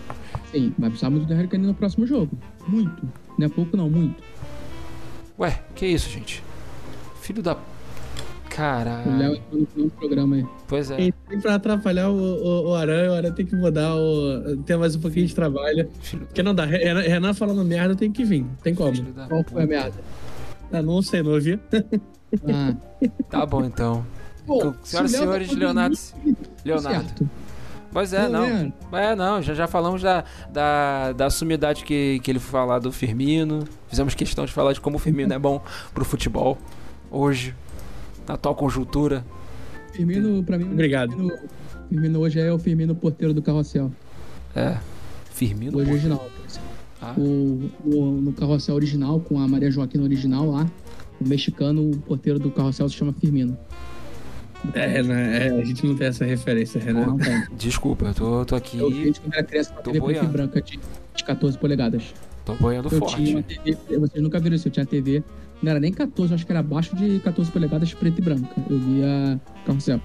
[0.53, 2.37] Sim, vai precisar muito do Harry Kane no próximo jogo.
[2.67, 3.09] Muito.
[3.37, 4.23] Não é pouco, não, muito.
[5.39, 6.43] Ué, que isso, gente?
[7.21, 7.53] Filho da.
[7.53, 9.35] O Léo Caralho.
[9.35, 10.45] entrou no final do programa aí.
[10.67, 11.01] Pois é.
[11.01, 14.57] E tem pra atrapalhar o, o, o Aranha, o Aranha tem que mudar o.
[14.57, 15.89] ter mais um pouquinho de trabalho.
[16.01, 16.63] Filho, Porque não dá.
[16.63, 18.45] Renan, Renan falando merda tem que vir.
[18.61, 18.95] Tem como.
[18.95, 19.27] filho da.
[19.27, 19.99] Qual foi a merda?
[20.71, 21.59] Ah, não sei, não ouvi.
[22.47, 22.75] Ah.
[23.29, 24.05] Tá bom então.
[24.45, 25.97] Pô, Senhoras e Léo senhores, tá Leonardo.
[26.63, 27.07] Leonardo.
[27.07, 27.29] Certo.
[27.93, 28.45] Pois é, Tô não.
[28.45, 28.73] vendo.
[28.91, 33.63] É, não, já, já falamos da, da, da sumidade que, que ele falar do Firmino.
[33.87, 35.61] Fizemos questão de falar de como o Firmino é bom
[35.93, 36.57] pro futebol
[37.11, 37.53] hoje,
[38.27, 39.23] na atual conjuntura.
[39.91, 41.11] Firmino, pra mim, Obrigado.
[41.11, 41.37] Firmino,
[41.87, 43.91] Firmino hoje é o Firmino porteiro do carrossel.
[44.55, 44.77] É,
[45.31, 45.77] Firmino.
[45.77, 45.91] Hoje pô.
[45.91, 46.27] original.
[46.99, 50.65] Ah, O, o- no carrossel original, com a Maria Joaquina original lá,
[51.21, 53.55] o mexicano, o porteiro do carrossel se chama Firmino.
[54.73, 57.07] É, Renan, é, a gente não tem essa referência, Renan.
[57.07, 57.43] Não tem.
[57.57, 60.25] desculpa, eu tô, tô aqui, Eu vi quando era criança com a Tô TV preta
[60.25, 60.79] e branca de,
[61.15, 62.13] de 14 polegadas.
[62.45, 63.15] tô boiando Eu forte.
[63.15, 65.23] tinha uma TV, vocês nunca viram isso, eu tinha TV,
[65.61, 68.53] não era nem 14, eu acho que era abaixo de 14 polegadas preta e branca.
[68.69, 69.99] Eu via carrossel.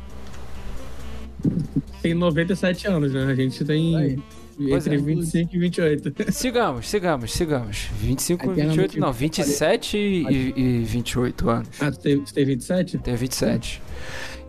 [2.03, 3.25] Tem 97 anos, né?
[3.25, 4.19] A gente tem Aí.
[4.59, 5.03] Pois entre é.
[5.03, 6.13] 25 e 28.
[6.33, 7.89] Sigamos, sigamos, sigamos.
[8.01, 9.45] 25 e Aí tem a 28, não, notícia.
[9.45, 11.69] 27 e, e 28 anos.
[11.81, 12.99] Ah, tu tem, tu tem 27?
[12.99, 13.81] Tem 27.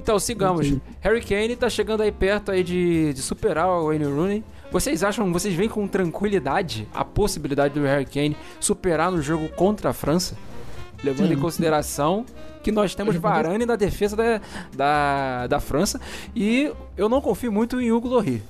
[0.02, 0.74] Então, sigamos.
[1.02, 4.44] Harry Kane tá chegando aí perto aí de, de superar o Wayne Rooney.
[4.72, 9.90] Vocês acham, vocês veem com tranquilidade a possibilidade do Harry Kane superar no jogo contra
[9.90, 10.36] a França?
[11.04, 11.42] Levando em Sim.
[11.42, 12.26] consideração
[12.62, 14.42] que nós temos Varane na defesa da,
[14.76, 16.00] da, da França
[16.36, 18.42] e eu não confio muito em Hugo Lloris.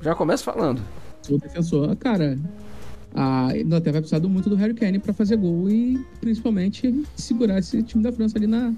[0.00, 0.80] Já começo falando.
[1.22, 1.96] Sou defensor.
[1.96, 2.38] Cara,
[3.14, 7.58] a Inglaterra vai precisar do- muito do Harry Kane pra fazer gol e principalmente segurar
[7.58, 8.72] esse time da França ali na.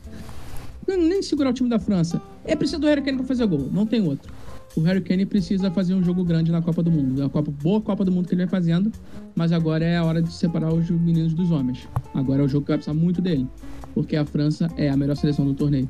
[0.91, 2.21] Não, nem segurar o time da França.
[2.45, 4.33] É preciso do Harry Kane pra fazer gol, não tem outro.
[4.77, 7.21] O Harry Kane precisa fazer um jogo grande na Copa do Mundo.
[7.21, 8.91] É uma Copa, boa Copa do Mundo que ele vai fazendo,
[9.37, 11.89] mas agora é a hora de separar os meninos dos homens.
[12.13, 13.47] Agora é o jogo que vai precisar muito dele,
[13.95, 15.89] porque a França é a melhor seleção do torneio,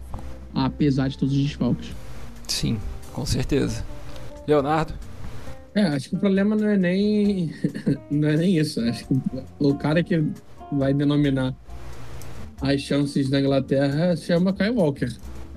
[0.55, 1.95] apesar de todos os desfalques.
[2.47, 2.79] Sim,
[3.13, 3.85] com certeza.
[4.47, 4.93] Leonardo?
[5.75, 7.55] É, acho que o problema não é nem.
[8.11, 8.81] não é nem isso.
[8.81, 9.15] Acho que
[9.59, 10.23] o cara que
[10.73, 11.55] vai denominar
[12.61, 15.13] as chances da Inglaterra se chama Kyle Walker.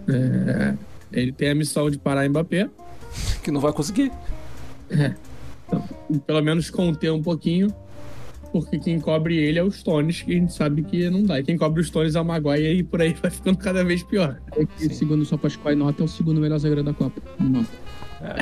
[0.08, 0.76] É,
[1.12, 2.70] ele tem a missão de parar Mbappé,
[3.44, 4.12] Que não vai conseguir?
[6.10, 7.74] e pelo menos conter um pouquinho,
[8.52, 11.40] porque quem cobre ele é o Stones, que a gente sabe que não dá.
[11.40, 14.04] E quem cobre os Stones é o Maguire e por aí vai ficando cada vez
[14.04, 14.40] pior.
[14.56, 17.22] É que, segundo o Sopascoy Nota, é o segundo melhor zagueiro da Copa.
[17.40, 17.70] Nota.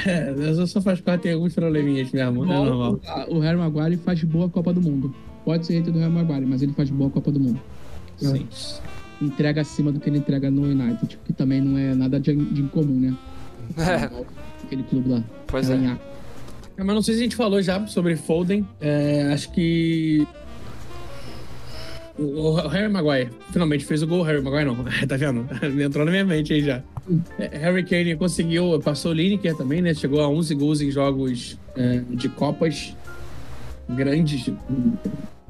[0.05, 2.99] É, eu só faz parte tem alguns probleminhas mesmo, é normal.
[3.29, 5.15] O, o Harry Maguire faz boa Copa do Mundo.
[5.43, 7.59] Pode ser hater do Harry Maguire, mas ele faz boa Copa do Mundo.
[8.29, 8.47] Sim.
[9.21, 12.61] Entrega acima do que ele entrega no United, que também não é nada de, de
[12.61, 13.15] incomum, né?
[13.77, 14.09] É,
[14.63, 15.23] Aquele clube lá.
[15.47, 15.75] pois é.
[15.75, 18.67] É, mas não sei se a gente falou já sobre Foden.
[18.79, 20.25] É, acho que.
[22.17, 24.23] O o Harry Maguire finalmente fez o gol.
[24.23, 24.75] Harry Maguire não,
[25.07, 25.47] tá vendo?
[25.81, 26.83] Entrou na minha mente aí já.
[27.39, 29.93] É, Harry Kane conseguiu, passou o Lineker também, né?
[29.93, 32.95] Chegou a 11 gols em jogos é, de Copas
[33.89, 34.49] grandes.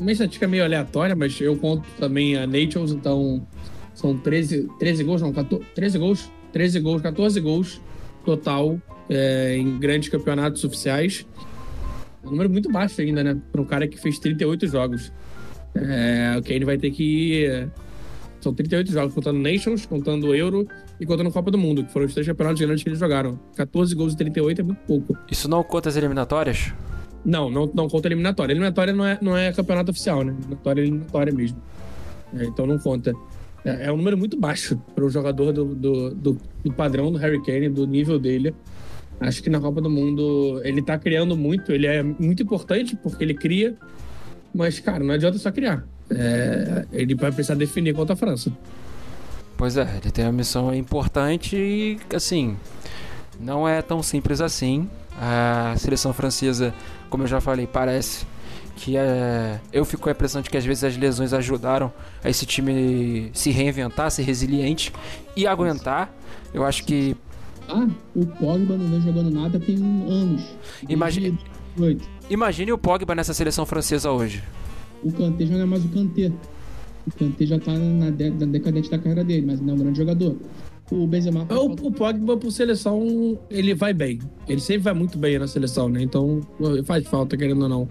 [0.01, 3.45] Uma estatística meio aleatória, mas eu conto também a Nations, então
[3.93, 7.81] são 13, 13 gols, não, 14, 13 gols, 13 gols, 14 gols
[8.25, 11.27] total é, em grandes campeonatos oficiais.
[12.23, 13.37] É um número muito baixo ainda, né?
[13.51, 15.13] Para um cara que fez 38 jogos.
[15.75, 17.67] É, o Kane vai ter que.
[18.39, 20.67] São 38 jogos, contando Nations, contando Euro
[20.99, 23.39] e contando Copa do Mundo, que foram os três campeonatos grandes que eles jogaram.
[23.55, 25.15] 14 gols e 38 é muito pouco.
[25.29, 26.73] Isso não conta as eliminatórias?
[27.23, 28.53] Não, não, não conta eliminatória.
[28.53, 30.33] Eliminatória não é, não é campeonato oficial, né?
[30.33, 31.57] Eliminatória é eliminatória mesmo.
[32.35, 33.13] É, então não conta.
[33.63, 37.17] É, é um número muito baixo para o jogador do, do, do, do padrão do
[37.17, 38.55] Harry Kane, do nível dele.
[39.19, 43.23] Acho que na Copa do Mundo ele tá criando muito, ele é muito importante porque
[43.23, 43.75] ele cria,
[44.53, 45.85] mas, cara, não adianta só criar.
[46.09, 48.51] É, ele vai precisar definir contra a França.
[49.55, 52.57] Pois é, ele tem uma missão importante e, assim,
[53.39, 54.89] não é tão simples assim.
[55.19, 56.73] A seleção francesa,
[57.11, 58.25] como eu já falei, parece
[58.77, 59.59] que é...
[59.71, 61.93] eu fico com a impressão de que às vezes as lesões ajudaram
[62.23, 64.91] a esse time se reinventar, ser resiliente
[65.35, 66.11] e aguentar.
[66.53, 67.15] Eu acho que
[67.69, 70.41] Ah, o Pogba não vem jogando nada tem anos.
[70.89, 71.45] Imagine- Desde
[71.77, 72.09] 2018.
[72.31, 74.41] imagine o Pogba nessa seleção francesa hoje.
[75.03, 76.31] O Kanté já não é mais o Kanté.
[77.07, 79.79] O Kanté já tá na, de- na decadente da carreira dele, mas não é um
[79.79, 80.35] grande jogador.
[80.91, 84.19] O Benzema O, o Pogba, por seleção, ele vai bem.
[84.47, 86.01] Ele sempre vai muito bem na seleção, né?
[86.01, 86.41] Então
[86.85, 87.87] faz falta, querendo ou não.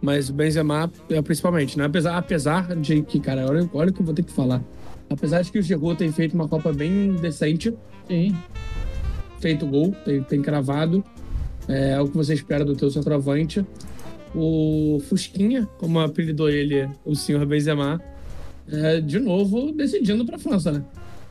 [0.00, 1.86] Mas o Benzema, é, principalmente, né?
[1.86, 4.62] Apesar, apesar de que, cara, olha, olha o que eu vou ter que falar.
[5.10, 7.74] Apesar de que o Giroud tem feito uma Copa bem decente,
[8.06, 8.36] Sim.
[9.40, 11.02] feito gol, tem, tem cravado.
[11.66, 13.66] É, o que você espera do teu centroavante.
[14.34, 18.00] O Fusquinha, como apelidou ele, o senhor Benzema,
[18.70, 20.84] é, de novo decidindo pra França, né?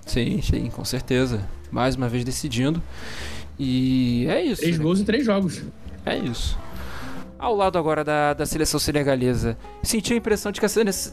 [0.05, 1.47] Sim, sim, com certeza.
[1.71, 2.81] Mais uma vez decidindo.
[3.57, 4.61] E é isso.
[4.61, 4.83] Três né?
[4.83, 5.63] gols em três jogos.
[6.05, 6.57] É isso.
[7.37, 10.69] Ao lado agora da, da seleção senegalesa, senti a impressão de que a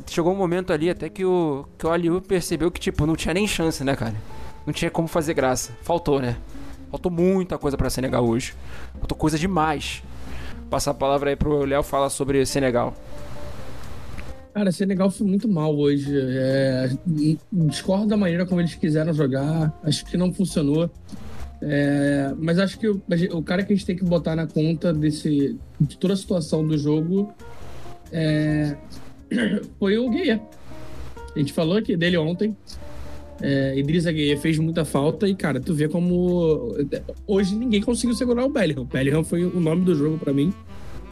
[0.06, 3.34] chegou um momento ali até que o, que o Aliu percebeu que, tipo, não tinha
[3.34, 4.14] nem chance, né, cara?
[4.64, 5.72] Não tinha como fazer graça.
[5.82, 6.36] Faltou, né?
[6.90, 8.54] Faltou muita coisa para Senegal hoje.
[8.98, 10.02] Faltou coisa demais.
[10.68, 12.94] Passar a palavra aí pro Léo falar sobre Senegal.
[14.52, 16.10] Cara, Senegal foi muito mal hoje.
[16.12, 16.90] É,
[17.52, 19.78] discordo da maneira como eles quiseram jogar.
[19.82, 20.90] Acho que não funcionou.
[21.62, 24.94] É, mas acho que o, o, cara que a gente tem que botar na conta
[24.94, 27.34] desse, de toda a situação do jogo
[28.10, 28.76] é,
[29.78, 30.40] foi o Guia.
[31.34, 32.56] A gente falou aqui dele ontem.
[33.42, 36.74] É, Idrissa Gueye fez muita falta e, cara, tu vê como.
[37.26, 38.82] Hoje ninguém conseguiu segurar o Bellingham.
[38.82, 40.52] O Bellingham foi o nome do jogo para mim.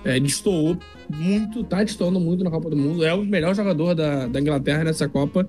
[0.05, 0.78] É, destoou
[1.09, 3.05] muito, tá destoando muito na Copa do Mundo.
[3.05, 5.49] É o melhor jogador da, da Inglaterra nessa Copa.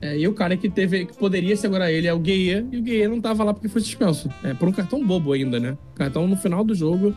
[0.00, 2.82] É, e o cara que teve que poderia segurar ele é o Gueye, e o
[2.82, 4.28] Gueye não tava lá porque foi suspenso.
[4.42, 5.78] É, por um cartão bobo ainda, né?
[5.94, 7.14] Cartão no final do jogo.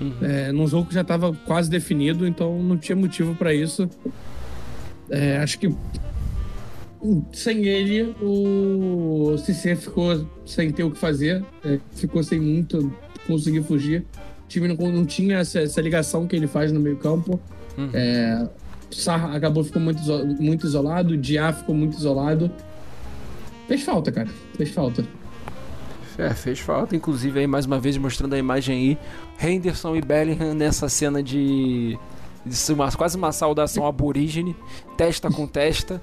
[0.00, 0.12] Uhum.
[0.22, 3.88] É, num jogo que já tava quase definido, então não tinha motivo para isso.
[5.10, 5.74] É, acho que
[7.32, 12.92] sem ele, o Cissé ficou sem ter o que fazer, é, ficou sem muito
[13.26, 14.04] conseguir fugir.
[14.54, 17.40] Time não, não tinha essa, essa, ligação que ele faz no meio-campo.
[17.76, 17.90] Uhum.
[17.92, 18.48] É,
[18.88, 20.00] Sarra acabou ficou muito,
[20.40, 22.48] muito isolado, Diá ficou muito isolado.
[23.66, 24.28] Fez falta, cara.
[24.56, 25.04] Fez falta.
[26.16, 28.98] É, fez falta, inclusive aí mais uma vez mostrando a imagem aí,
[29.44, 31.98] Henderson e Bellingham nessa cena de
[32.70, 34.54] uma, quase uma saudação aborígene,
[34.96, 36.00] testa com testa.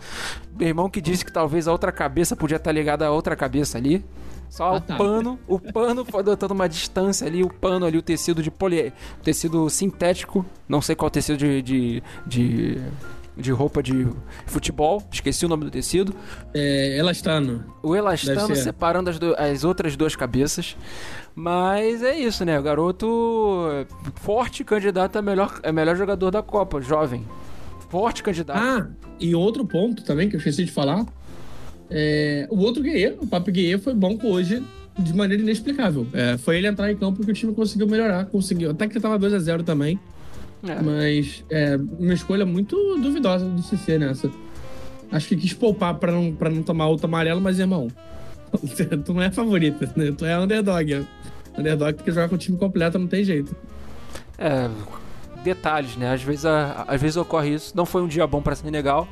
[0.59, 3.77] Meu irmão que disse que talvez a outra cabeça podia estar ligada a outra cabeça
[3.77, 4.03] ali.
[4.51, 4.97] Só ah, o tá.
[4.97, 8.91] pano, o pano foi adotando uma distância ali, o pano ali, o tecido de poli...
[9.23, 12.81] tecido sintético, não sei qual tecido de, de, de
[13.37, 14.05] de roupa de
[14.45, 16.13] futebol, esqueci o nome do tecido.
[16.53, 17.63] É, elastano.
[17.81, 20.75] O elastano separando as, do, as outras duas cabeças.
[21.33, 22.59] Mas é isso, né?
[22.59, 23.85] O garoto
[24.15, 27.25] forte candidato a melhor, a melhor jogador da Copa, jovem.
[27.89, 28.59] Forte candidato.
[28.59, 31.05] Ah, e outro ponto também que eu esqueci de falar.
[31.91, 34.63] É, o outro Guerreiro, o Papo Guerreiro, foi bom hoje
[34.97, 36.07] de maneira inexplicável.
[36.13, 38.71] É, foi ele entrar em campo que o time conseguiu melhorar, conseguiu.
[38.71, 39.99] Até que tava 2 a 0 também.
[40.63, 40.81] É.
[40.81, 44.29] Mas é uma escolha muito duvidosa do CC nessa.
[45.11, 47.89] Acho que quis poupar pra não, pra não tomar outro amarelo, mas, irmão,
[49.05, 50.13] tu não é favorita, né?
[50.17, 50.95] Tu é underdog.
[50.95, 51.05] Né?
[51.57, 53.55] Underdog porque jogar com o time completo não tem jeito.
[54.37, 54.69] É,
[55.43, 56.13] detalhes, né?
[56.13, 57.75] Às vezes, a, às vezes ocorre isso.
[57.75, 59.07] Não foi um dia bom para Senegal,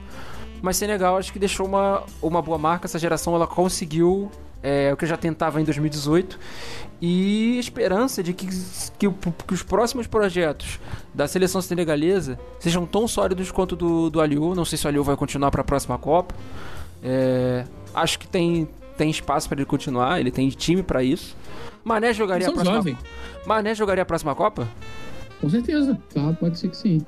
[0.61, 2.85] mas Senegal acho que deixou uma, uma boa marca.
[2.85, 4.31] Essa geração ela conseguiu
[4.61, 6.37] é, o que eu já tentava em 2018
[7.01, 8.45] e esperança de que,
[8.97, 10.79] que, que, os próximos projetos
[11.13, 14.53] da seleção senegalesa sejam tão sólidos quanto do, do Aliou.
[14.53, 16.35] Não sei se o Aliou vai continuar para a próxima Copa.
[17.01, 21.35] É, acho que tem, tem espaço para ele continuar, ele tem time para isso.
[21.83, 22.97] Mané jogaria a próxima jovem.
[23.45, 24.67] Mané jogaria a próxima Copa?
[25.39, 27.01] Com certeza, tá, pode ser que sim.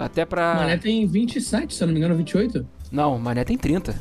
[0.00, 0.54] Até pra.
[0.54, 2.66] Mané tem 27, se eu não me engano, 28.
[2.90, 3.94] Não, Mané tem 30.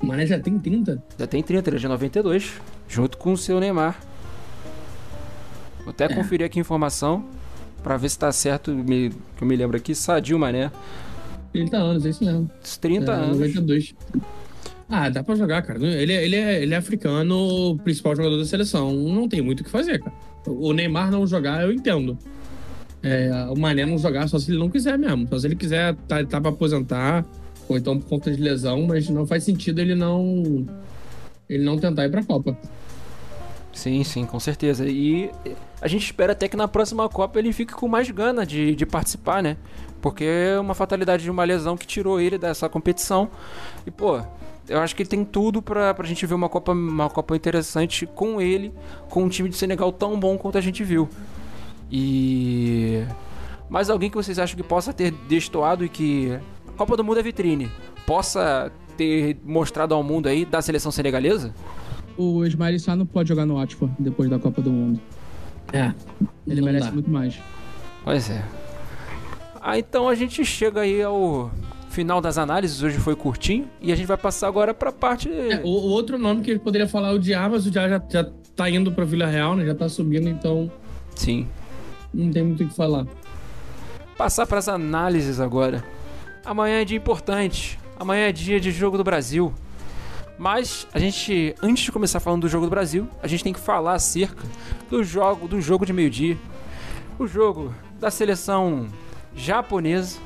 [0.00, 1.02] O Mané já tem 30?
[1.18, 2.54] Já tem 30, ele é de 92,
[2.88, 4.00] junto com o seu Neymar.
[5.80, 6.08] Vou até é.
[6.08, 7.22] conferir aqui a informação
[7.82, 9.94] pra ver se tá certo, me, que eu me lembro aqui.
[9.94, 10.72] Sadio Mané.
[11.52, 12.50] 30 anos, é isso mesmo.
[12.80, 13.38] 30 é, anos.
[13.38, 13.94] 92.
[14.88, 15.78] Ah, dá pra jogar, cara.
[15.84, 18.90] Ele, ele, é, ele é africano, principal jogador da seleção.
[18.94, 20.16] Não tem muito o que fazer, cara.
[20.46, 22.16] O Neymar não jogar, eu entendo.
[23.02, 25.26] É, o Mané não jogar só se ele não quiser mesmo.
[25.28, 27.24] Só se ele quiser, tá, tá pra aposentar,
[27.68, 30.66] ou então por conta de lesão, mas não faz sentido ele não.
[31.48, 32.56] ele não tentar ir pra Copa.
[33.72, 34.86] Sim, sim, com certeza.
[34.86, 35.30] E
[35.80, 38.84] a gente espera até que na próxima Copa ele fique com mais gana de, de
[38.84, 39.56] participar, né?
[40.02, 43.30] Porque é uma fatalidade de uma lesão que tirou ele dessa competição.
[43.86, 44.20] E, pô,
[44.68, 48.06] eu acho que ele tem tudo pra, pra gente ver uma Copa, uma Copa interessante
[48.06, 48.72] com ele,
[49.08, 51.08] com um time de Senegal tão bom quanto a gente viu.
[51.90, 53.04] E.
[53.68, 56.38] Mais alguém que vocês acham que possa ter destoado e que.
[56.76, 57.70] Copa do Mundo é vitrine.
[58.06, 61.54] Possa ter mostrado ao mundo aí da seleção senegalesa?
[62.16, 65.00] O Ismael Sá não pode jogar no Watford depois da Copa do Mundo.
[65.72, 65.92] É.
[66.46, 66.92] Ele merece dá.
[66.92, 67.38] muito mais.
[68.04, 68.44] Pois é.
[69.60, 71.50] Ah, então a gente chega aí ao
[71.90, 75.30] final das análises hoje foi curtinho e a gente vai passar agora para a parte.
[75.30, 77.88] É, o, o, outro nome que ele poderia falar é o Diá, mas o Diá
[77.88, 79.66] já, já tá indo para Vila Real, né?
[79.66, 80.70] Já tá subindo, então.
[81.14, 81.46] Sim.
[82.12, 83.06] Não tem muito o que falar.
[84.16, 85.84] Passar para as análises agora.
[86.44, 87.78] Amanhã é dia importante.
[87.98, 89.52] Amanhã é dia de jogo do Brasil.
[90.38, 93.60] Mas a gente, antes de começar falando do jogo do Brasil, a gente tem que
[93.60, 94.42] falar acerca
[94.88, 96.36] do jogo, do jogo de meio-dia.
[97.18, 98.86] O jogo da seleção
[99.34, 100.18] japonesa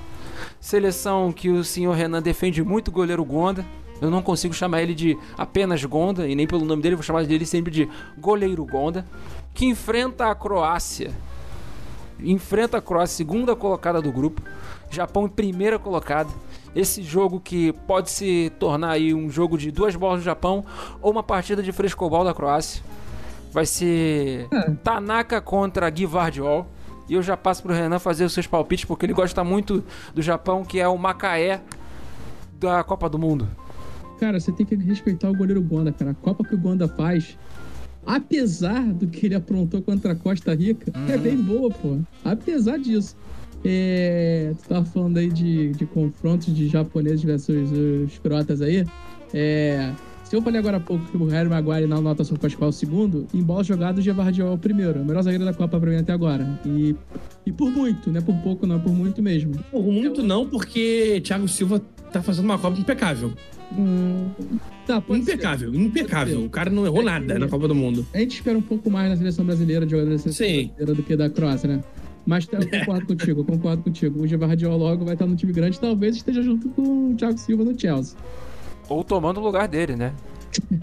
[0.60, 3.64] Seleção que o senhor Renan defende muito o goleiro Gonda.
[4.00, 7.22] Eu não consigo chamar ele de apenas Gonda, e nem pelo nome dele, vou chamar
[7.22, 9.06] ele sempre de goleiro Gonda.
[9.52, 11.12] Que enfrenta a Croácia.
[12.20, 14.42] Enfrenta a Croácia, segunda colocada do grupo.
[14.90, 16.30] Japão em primeira colocada.
[16.74, 20.64] Esse jogo que pode se tornar aí um jogo de duas bolas do Japão
[21.00, 22.82] ou uma partida de frescobol da Croácia.
[23.52, 24.70] Vai ser É.
[24.82, 26.66] Tanaka contra Gui Vardiol.
[27.08, 29.84] E eu já passo pro Renan fazer os seus palpites, porque ele gosta muito
[30.14, 31.60] do Japão, que é o Macaé
[32.58, 33.46] da Copa do Mundo.
[34.18, 36.12] Cara, você tem que respeitar o goleiro Gonda, cara.
[36.12, 37.36] A Copa que o Gonda faz,
[38.06, 41.98] apesar do que ele aprontou contra a Costa Rica, é bem boa, pô.
[42.24, 43.16] Apesar disso.
[43.66, 48.84] É, tu tava falando aí de, de confrontos de japoneses versus os croatas aí.
[49.32, 49.90] É,
[50.24, 52.72] se eu falei agora há pouco que o Harry Maguire na anotação Pascoal é o
[52.72, 55.00] segundo, em bola jogada o Gevardiol é o primeiro.
[55.00, 56.60] O melhor zagueiro da Copa pra mim até agora.
[56.66, 56.96] E,
[57.46, 59.54] e por muito, não é por pouco, não, é por muito mesmo.
[59.70, 61.80] Por muito não, porque Thiago Silva
[62.10, 63.32] tá fazendo uma Copa impecável.
[63.76, 64.28] Hum,
[64.86, 65.14] tá, ser.
[65.16, 66.44] impecável, impecável.
[66.44, 68.06] O cara não errou É nada que- na Copa do Mundo.
[68.14, 70.66] A gente espera um pouco mais na seleção brasileira, de jogadores da seleção Sim.
[70.68, 71.82] brasileira do que da Croácia, né?
[72.26, 74.22] Mas eu concordo contigo, eu concordo contigo.
[74.22, 77.64] O Gevardiol logo vai estar no time grande, talvez esteja junto com o Thiago Silva
[77.64, 78.16] no Chelsea.
[78.88, 80.12] Ou tomando o lugar dele, né?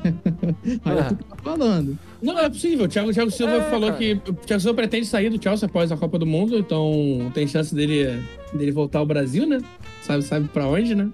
[0.83, 1.97] Aí é tu tá falando.
[2.21, 2.85] Não, é possível.
[2.85, 3.97] O Thiago, Thiago Silva É, falou cara.
[3.99, 7.47] que o Thiago Silva pretende sair do Chelsea após a Copa do Mundo, então tem
[7.47, 8.21] chance dele,
[8.53, 9.59] dele voltar ao Brasil, né?
[10.01, 11.09] Sabe, sabe pra onde, né?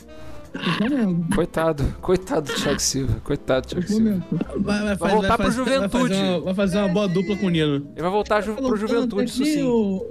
[1.35, 3.21] Coitado, coitado do Thiago Silva.
[3.23, 4.03] Coitado do Thiago Silva.
[4.03, 4.61] momento.
[4.63, 5.91] Vai, Vai voltar pro Vai Juventude.
[6.13, 7.75] fazer, uma, vai fazer uma boa dupla com o Nino.
[7.75, 9.63] Ele vai voltar ju pro Juventude, isso aqui, sim.
[9.63, 10.07] o,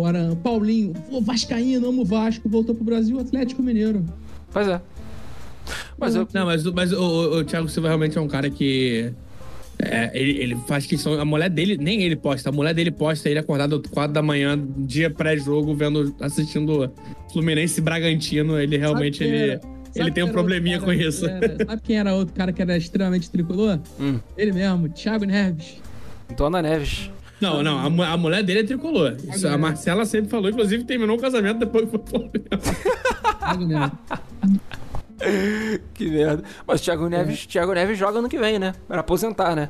[0.00, 4.04] o Aran, Paulinho, o Vascaíno, amo o Vasco, voltou pro Brasil, Atlético Mineiro.
[4.52, 4.80] Pois é.
[5.98, 6.26] Mas eu.
[6.32, 9.12] Não, mas, mas o, o- o Thiago Silva realmente é um cara que.
[9.78, 11.20] é, ele, ele faz questão.
[11.20, 14.58] A mulher dele, nem ele posta, a mulher dele posta ele acordado 4 da manhã,
[14.78, 16.90] dia pré-jogo, vendo, assistindo
[17.32, 18.58] Fluminense e Bragantino.
[18.58, 19.60] Ele realmente ele,
[19.94, 21.26] ele tem um probleminha com isso.
[21.26, 23.78] era- sabe quem era outro cara que era extremamente tricolor?
[24.00, 25.80] Hum, Ele mesmo, Thiago Neves.
[26.36, 27.10] Dona Neves.
[27.40, 29.16] Não, não, a, a mulher dele é tricolor.
[29.32, 33.38] Isso, a Marcela sempre falou, inclusive terminou o casamento depois que foi pro Flamengo.
[33.38, 33.92] Thiago Neves.
[35.94, 36.44] Que merda.
[36.66, 38.72] Mas o Thiago Neves, Thiago Neves joga ano que vem, né?
[38.86, 39.68] Para aposentar, né?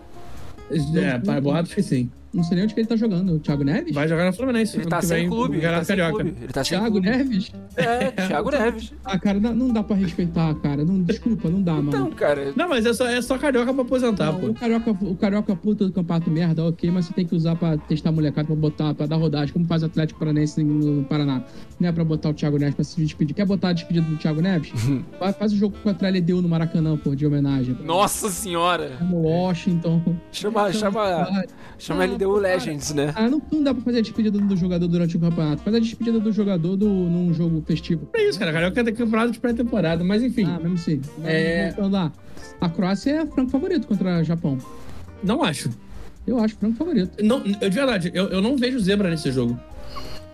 [0.70, 2.10] É, pai, boatos que sim.
[2.32, 3.34] Não sei nem onde que ele tá jogando.
[3.34, 3.94] O Thiago Neves?
[3.94, 4.76] Vai jogar no Fluminense.
[4.76, 5.56] Ele tá sem vem, clube.
[5.56, 6.22] Ele tá sem Carioca.
[6.24, 6.36] clube.
[6.42, 7.08] Ele tá sem Thiago clube.
[7.10, 7.52] Neves?
[7.76, 8.92] É, Thiago Neves.
[9.04, 10.84] Ah, cara, não, dá pra respeitar, cara.
[10.84, 12.14] Não, desculpa, não dá, Então, mano.
[12.14, 12.52] cara.
[12.54, 14.46] Não, mas é só, é só carioca pra aposentar, Não, pô.
[14.48, 17.76] o, carioca, o carioca puta do campeonato merda, ok, mas você tem que usar pra
[17.78, 21.42] testar a molecada, pra botar, pra dar rodagem, como faz o Atlético Paranense no Paraná.
[21.80, 23.34] Não é pra botar o Thiago Neves pra se despedir.
[23.34, 24.72] Quer botar a despedida do Thiago Neves?
[25.18, 27.74] Vai- faz o jogo contra a LDU no Maracanã, pô, de homenagem.
[27.84, 28.98] Nossa senhora.
[29.00, 30.02] No Washington.
[30.32, 31.44] Chama, chama,
[31.78, 33.12] chama Ah, LDU Legends, né?
[33.14, 35.62] Ah, não, não dá pra fazer a despedida do jogador durante o campeonato.
[35.62, 38.08] Faz a despedida do jogador do, num jogo festivo.
[38.14, 38.52] É isso, cara.
[38.52, 40.44] Carioca tem campeonato de pré-temporada, mas enfim.
[40.44, 41.00] Ah, mesmo assim.
[41.24, 42.12] É- Voltando lá.
[42.60, 44.58] A Croácia é franco favorito contra o Japão.
[45.22, 45.70] Não acho.
[46.26, 47.22] Eu acho franco favorito.
[47.24, 49.58] Não, eu, de verdade, eu, eu não vejo zebra nesse jogo.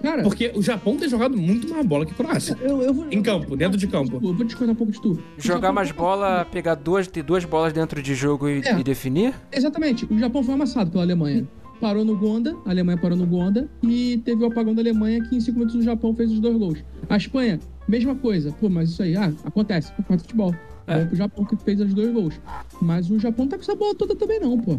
[0.02, 2.58] Cara, Porque o Japão tem jogado muito mais bola que a Croácia.
[2.60, 3.06] eu, eu vou.
[3.10, 4.16] Em campo, dentro de campo.
[4.22, 5.12] Eu vou discordar um pouco de tu.
[5.12, 8.78] O Jogar mais foi bola, pegar duas, ter duas bolas dentro de jogo e, É.
[8.78, 9.32] e definir?
[9.50, 10.04] Exatamente.
[10.10, 11.48] O Japão foi amassado pela Alemanha.
[11.84, 15.36] Parou no Gonda, a Alemanha parou no Gonda e teve o apagão da Alemanha que
[15.36, 16.78] em cinco minutos o Japão fez os dois gols.
[17.10, 18.50] A Espanha, mesma coisa.
[18.52, 19.92] Pô, mas isso aí, ah, acontece.
[20.06, 20.54] Foi futebol.
[20.86, 21.02] É.
[21.02, 21.08] É.
[21.12, 22.40] o Japão que fez os dois gols.
[22.80, 24.78] Mas o Japão não tá com essa bola toda também não, pô.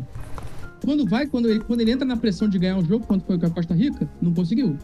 [0.84, 3.38] Quando vai, quando ele, quando ele entra na pressão de ganhar um jogo, quando foi
[3.38, 4.76] com a Costa Rica, não conseguiu.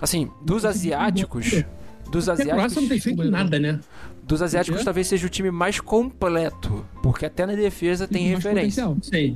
[0.00, 1.64] Assim, dos asiáticos.
[2.12, 2.82] Dos Porque a Croácia asiáticos.
[2.82, 3.80] não tem feito nada, né?
[4.28, 6.84] Dos asiáticos talvez seja o time mais completo.
[7.02, 8.86] Porque até na defesa tem Mais referência.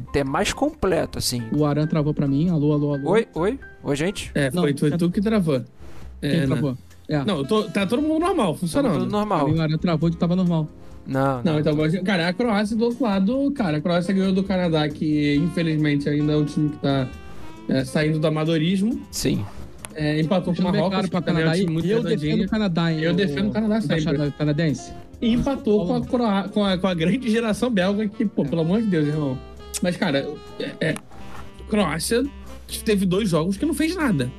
[0.08, 1.42] Até mais completo, assim.
[1.50, 2.50] O Aran travou pra mim.
[2.50, 3.10] Alô, alô, alô.
[3.10, 4.30] Oi, oi, oi, gente.
[4.34, 5.62] É, Não, foi, foi tu que travou.
[6.20, 6.46] Quem É, né?
[6.46, 6.76] travou?
[7.08, 7.24] É.
[7.24, 8.92] Não, tô- tá todo mundo normal, Tá funcionando.
[8.98, 9.48] tudo Pra normal.
[9.48, 10.68] mim, o Aran travou e tava normal.
[11.06, 11.58] Não, Não, não.
[11.60, 15.34] então, mas, cara, a Croácia do outro lado, cara, a Croácia ganhou do Canadá, que
[15.36, 17.08] infelizmente ainda é um time que tá
[17.68, 19.00] é, saindo do amadorismo.
[19.10, 19.44] Sim.
[19.94, 21.56] É, empatou com o Marrocos, pra é um Canadá.
[21.56, 23.00] E muito eu defendo o Canadá, hein?
[23.00, 24.00] Eu o- defendo o Canadá sempre.
[24.00, 24.92] embaixador canadense.
[25.20, 28.80] E empatou com a, com, a, com a grande geração belga, que, pô, pelo amor
[28.82, 29.38] de Deus, irmão.
[29.82, 30.26] Mas, cara,
[30.58, 30.94] é, é,
[31.68, 32.24] Croácia
[32.84, 34.30] teve dois jogos que não fez nada.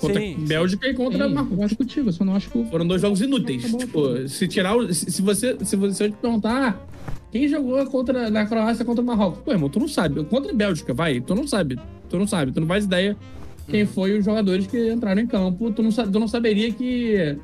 [0.00, 1.64] Contra Sim, Bélgica e contra Sim, eu Marrocos.
[1.64, 3.62] acho contigo, eu só não acho que Foram dois jogos inúteis.
[3.62, 4.94] Tá bom, tipo, se tirar o.
[4.94, 5.56] Se, se você.
[5.64, 9.40] Se você se eu te perguntar, ah, quem jogou contra, na Croácia contra o Marrocos?
[9.44, 10.22] Pô, irmão, tu não sabe.
[10.26, 11.20] Contra a Bélgica, vai.
[11.20, 11.80] Tu não sabe.
[12.08, 12.52] Tu não sabe.
[12.52, 13.16] Tu não faz ideia
[13.68, 15.70] quem foi os jogadores que entraram em campo.
[15.70, 17.36] Tu não, tu não saberia que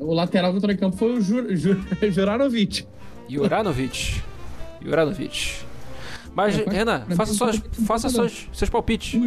[0.00, 1.76] o lateral que entrou em campo foi o Jur, Jur,
[2.10, 2.84] Juranovic.
[3.28, 4.22] Juranovic.
[4.84, 5.54] Juranovic.
[6.34, 9.20] Mas, É, Renan, pra faça, mim, suas, faça suas, seus palpites.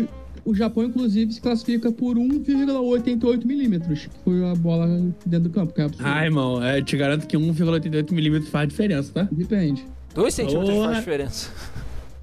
[0.46, 4.88] O, o Japão, inclusive, se classifica por 1,88 milímetros, que foi a bola
[5.26, 6.08] dentro do campo, que é absurdo.
[6.08, 9.28] Ah, irmão, é, te garanto que 1,88mm faz diferença, tá?
[9.32, 9.86] Depende.
[10.16, 10.86] Dois centímetros Porra.
[10.88, 11.50] faz diferença.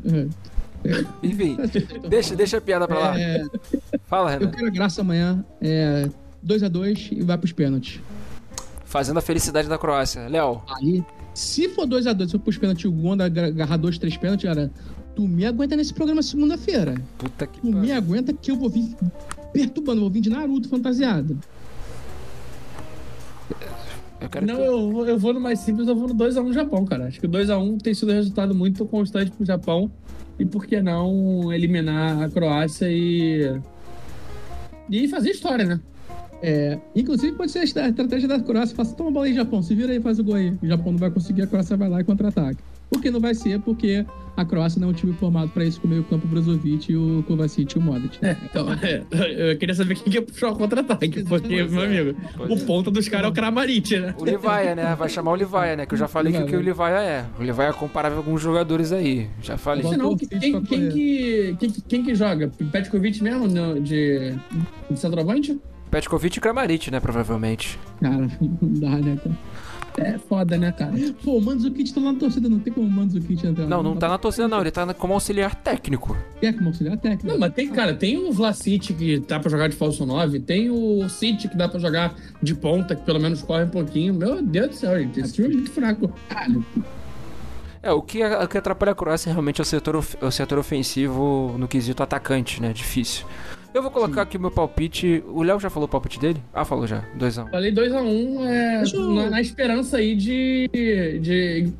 [0.06, 0.26] É.
[1.22, 1.56] Enfim,
[2.08, 3.20] deixa, deixa a piada pra lá.
[3.20, 3.44] É,
[4.06, 4.50] Fala, eu Renan.
[4.52, 5.44] quero a graça amanhã.
[5.60, 6.08] É
[6.46, 8.00] 2x2 e vai pros pênaltis.
[8.84, 10.28] Fazendo a felicidade da Croácia.
[10.28, 11.04] Léo, Aí,
[11.34, 14.70] se for 2x2, se for pros pênaltis, o Gonda agarrar dois, três pênaltis, cara,
[15.14, 16.94] Tu me aguenta nesse programa segunda-feira.
[17.18, 17.96] Puta que Tu me pariu.
[17.96, 18.94] aguenta que eu vou vir
[19.52, 21.36] perturbando, vou vir de Naruto fantasiado.
[24.20, 24.62] Eu quero Não, que...
[24.62, 27.06] eu, vou- eu vou no mais simples, eu vou no 2x1 no Japão, cara.
[27.06, 29.90] Acho que o 2x1 tem sido um resultado muito constante pro Japão.
[30.38, 33.60] E por que não eliminar a Croácia e.
[34.90, 35.80] E fazer história, né?
[36.40, 39.34] É, inclusive pode ser a estra- a estratégia da Croácia, faz, toma a bola aí,
[39.34, 40.56] Japão, se vira aí, faz o gol aí.
[40.62, 42.58] O Japão não vai conseguir, a Croácia vai lá e contra-ataque.
[42.90, 43.60] Por que não vai ser?
[43.60, 44.04] Porque
[44.36, 46.96] a Croácia não é um time formado pra isso com o meio campo Brozovic e
[46.96, 48.18] o Kovacic e o Modric.
[48.24, 49.02] É, então, é,
[49.52, 52.16] eu queria saber quem que ia puxar o contra-ataque, porque, meu amigo,
[52.48, 54.14] o ponta dos caras é o Kramaric, né?
[54.16, 54.94] O Livaia, né?
[54.94, 55.86] Vai chamar o Livaia, né?
[55.86, 57.24] Que eu já falei que o que o Livaia é.
[57.38, 59.28] O Livaia é comparável com alguns jogadores aí.
[59.42, 59.84] Já falei.
[59.84, 62.50] Senão, Kovacic quem, quem, que, quem, que- quem que joga?
[62.72, 64.34] Petkovic mesmo no- de,
[64.90, 65.58] de centroavante?
[65.90, 67.00] Petkovic e Kramaric, né?
[67.00, 67.78] Provavelmente.
[68.00, 69.36] Cara, não dá, né, cara?
[70.00, 70.92] É foda, né, cara?
[71.24, 73.66] Pô, o Mandzukic tá lá na torcida, não tem como o Mandzukic entrar.
[73.66, 74.60] Não, não tá na torcida, não.
[74.60, 76.16] Ele tá como auxiliar técnico.
[76.42, 77.26] É como auxiliar técnico.
[77.26, 80.70] Não, mas tem, cara, tem o Vlasic que dá pra jogar de falso 9, tem
[80.70, 84.14] o City que dá pra jogar de ponta, que pelo menos corre um pouquinho.
[84.14, 86.12] Meu Deus do céu, gente, esse time é muito fraco.
[86.28, 86.64] Caralho.
[87.80, 90.58] É, o que, o que atrapalha a Croácia realmente é o setor, of- o setor
[90.58, 92.72] ofensivo no quesito atacante, né?
[92.72, 93.24] Difícil.
[93.78, 95.22] Eu vou colocar aqui o meu palpite.
[95.28, 96.42] O Léo já falou o palpite dele?
[96.52, 97.04] Ah, falou já.
[97.16, 97.48] 2x1.
[97.48, 100.68] Falei 2x1 é, Deixa eu- na, na esperança aí de.
[101.22, 101.72] de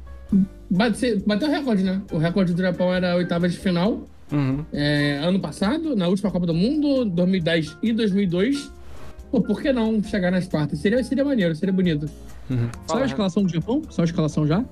[0.70, 2.00] bater, bater o recorde, né?
[2.12, 4.06] O recorde do Japão era a oitava de final.
[4.30, 4.62] Uhum.
[4.72, 8.70] é, ano passado, na última Copa do Mundo, 2010 e 2002.
[9.32, 10.78] Pô, por que não chegar nas quartas?
[10.78, 12.08] Seria, seria maneiro, seria bonito.
[12.48, 12.68] Uhum.
[12.86, 13.82] Só Fala, a escalação do Japão?
[13.90, 14.64] Só a escalação já?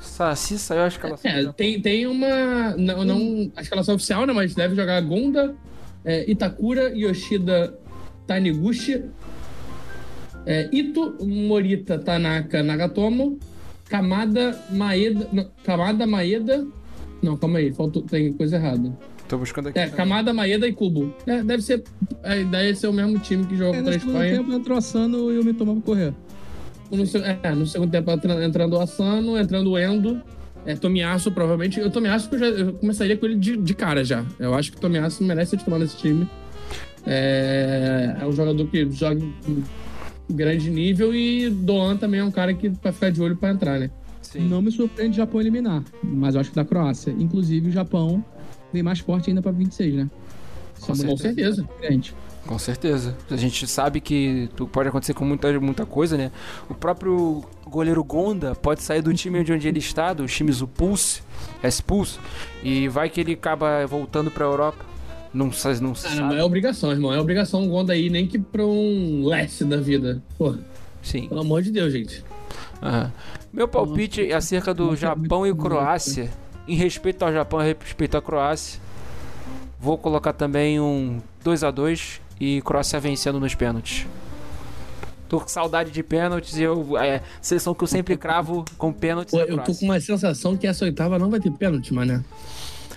[0.00, 1.30] Saci saiu a escalação.
[1.30, 2.74] É, tem, tem uma.
[2.76, 4.32] Não, não a escalação oficial, né?
[4.32, 5.54] Mas deve jogar Gonda,
[6.06, 7.76] é, Itakura, Yoshida,
[8.26, 9.02] Taniguchi,
[10.46, 13.38] é, Ito, Morita, Tanaka, Nagatomo,
[13.88, 15.28] Kamada, Maeda.
[15.32, 16.66] Não, Kamada, Maeda.
[17.22, 18.96] Não, calma aí, faltou, tem coisa errada.
[19.28, 19.78] Tô buscando aqui.
[19.78, 21.12] É, Kamada, Maeda e Kubo.
[21.26, 21.82] É, deve ser.
[22.22, 24.36] A ideia é ser o mesmo time que joga É, contra no a segundo Espanha.
[24.38, 26.14] tempo entrou a Sano e o Mitoma pra correr.
[26.92, 30.22] No, é, no segundo tempo entra- entrando o Asano, entrando o Endo.
[30.66, 31.80] É, Tomiasso, provavelmente.
[31.80, 34.24] O Tomiasso eu, já, eu começaria com ele de, de cara já.
[34.38, 36.28] Eu acho que o Tomiasso merece ser titular nesse time.
[37.06, 39.64] É, é um jogador que joga em
[40.28, 43.78] grande nível e Doan também é um cara que vai ficar de olho pra entrar,
[43.78, 43.90] né?
[44.20, 44.48] Sim.
[44.48, 47.14] Não me surpreende o Japão eliminar, mas eu acho que da Croácia.
[47.16, 48.24] Inclusive, o Japão
[48.72, 50.10] vem mais forte ainda pra 26, né?
[50.80, 51.64] Com Com certeza.
[51.80, 52.12] grande.
[52.46, 53.16] Com certeza.
[53.30, 56.30] A gente sabe que pode acontecer com muita, muita coisa, né?
[56.68, 61.22] O próprio goleiro Gonda pode sair do time de onde ele está, do Shimizu Pulse,
[61.62, 62.20] expulso,
[62.62, 64.84] e vai que ele acaba voltando pra Europa.
[65.34, 67.12] Não, não se Ah, não, é obrigação, irmão.
[67.12, 70.22] É obrigação o Gonda aí, nem que pra um leste da vida.
[71.02, 71.28] Sim.
[71.28, 72.24] pelo amor de Deus, gente.
[73.52, 76.30] Meu palpite é acerca do Japão e Croácia.
[76.66, 78.80] Em respeito ao Japão e respeito à Croácia,
[79.78, 84.06] vou colocar também um 2 a 2 e Croácia vencendo nos pênaltis.
[85.28, 86.96] Tô com saudade de pênaltis e eu.
[86.98, 89.32] É, seleção que eu sempre cravo com pênaltis.
[89.32, 92.22] Pô, é eu tô com uma sensação que essa oitava não vai ter pênalti, mané.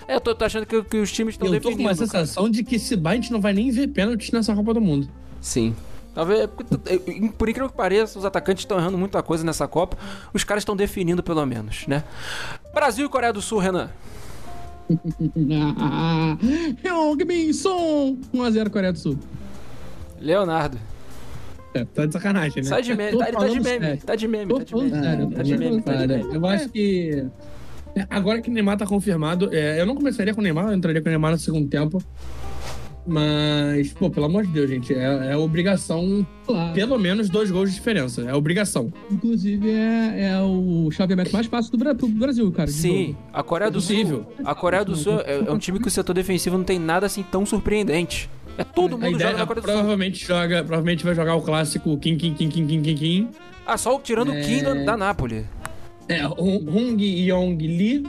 [0.08, 1.90] É, eu tô, tô achando que, que os times estão Eu tô com definindo.
[1.90, 2.26] uma cara.
[2.26, 5.08] sensação de que se a gente não vai nem ver pênaltis nessa Copa do Mundo.
[5.42, 5.76] Sim.
[6.14, 9.98] Talvez, é é, por incrível que pareça, os atacantes estão errando muita coisa nessa Copa.
[10.34, 12.04] Os caras estão definindo pelo menos, né?
[12.74, 13.90] Brasil e Coreia do Sul, Renan.
[16.84, 18.18] Heung-min Son!
[18.34, 19.18] 1x0 Coreia do Sul.
[20.20, 20.78] Leonardo.
[21.74, 22.70] É, tá de sacanagem, né?
[22.70, 24.02] Sai de meme, Tô tá, ele tá de meme, sério.
[24.04, 24.90] tá de meme, tá de meme.
[24.90, 26.36] sério, Tá de meme, tá de Cara, meme.
[26.36, 27.26] eu acho que.
[27.96, 30.74] é, Agora que o Neymar tá confirmado, é, eu não começaria com o Neymar, eu
[30.74, 32.02] entraria com o Neymar no segundo tempo.
[33.10, 36.74] Mas, pô, pelo amor de Deus, gente, é, é obrigação, Claro.
[36.74, 38.22] pelo menos dois gols de diferença.
[38.22, 38.94] É obrigação.
[39.10, 42.70] Inclusive, é, é o chaveamento mais fácil do, Bra do Brasil, cara.
[42.70, 43.96] Sim, a Coreia do Sul.
[43.96, 44.26] Possível.
[44.46, 47.08] A Coreia do Sul é, é um time que o setor defensivo não tem nada
[47.08, 48.30] assim tão surpreendente.
[48.58, 49.74] É todo A mundo ideia joga na Coreia do Sul.
[49.74, 53.30] provavelmente joga, provavelmente vai jogar o clássico Kim Kim Kim Kim Kim Kim Kim.
[53.66, 54.42] Ah, só o- tirando o É.
[54.42, 55.46] Kim da, da Napoli.
[56.08, 58.04] É, Hung Hung Yong Lee,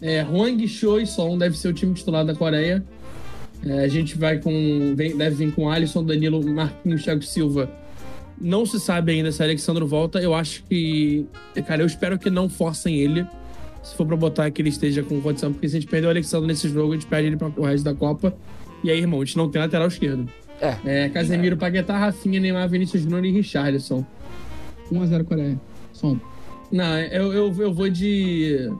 [0.00, 2.82] é, Hwang Choi Son deve ser o time titular da Coreia.
[3.64, 4.94] É, a gente vai com.
[4.96, 7.70] vem- deve vir com Alisson, Danilo, Marquinhos, Thiago Silva.
[8.40, 10.18] Não se sabe ainda se Alexandre volta.
[10.20, 11.26] Eu acho que.
[11.66, 13.26] Cara, eu espero que não forcem ele.
[13.82, 16.10] Se for pra botar que ele esteja com condição, porque se a gente perder o
[16.10, 18.34] Alexandre nesse jogo, a gente perde ele pra o resto da Copa.
[18.82, 20.26] E aí, irmão, a gente não tem lateral esquerdo.
[20.60, 20.76] É.
[21.04, 24.04] É, Casemiro, Paquetá, Rafinha, Neymar, Vinícius Júnior e Richarlison.
[24.92, 25.60] 1x0 Coreia.
[25.92, 26.18] Som.
[26.72, 28.70] Não, eu, eu, eu vou de.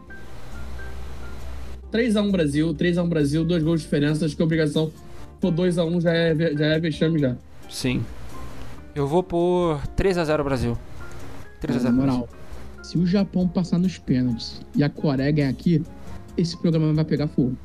[1.93, 4.25] 3x1 Brasil, 3x1 Brasil, dois gols de diferença.
[4.25, 4.91] Acho que a obrigação
[5.41, 7.37] por 2x1 já é, já é vexame já.
[7.69, 8.05] Sim.
[8.95, 10.79] Eu vou por 3x0 Brasil.
[11.63, 12.29] 3x0 Na moral,
[12.83, 15.83] se o Japão passar nos pênaltis e a Coreia ganhar aqui,
[16.37, 17.57] esse programa vai pegar fogo.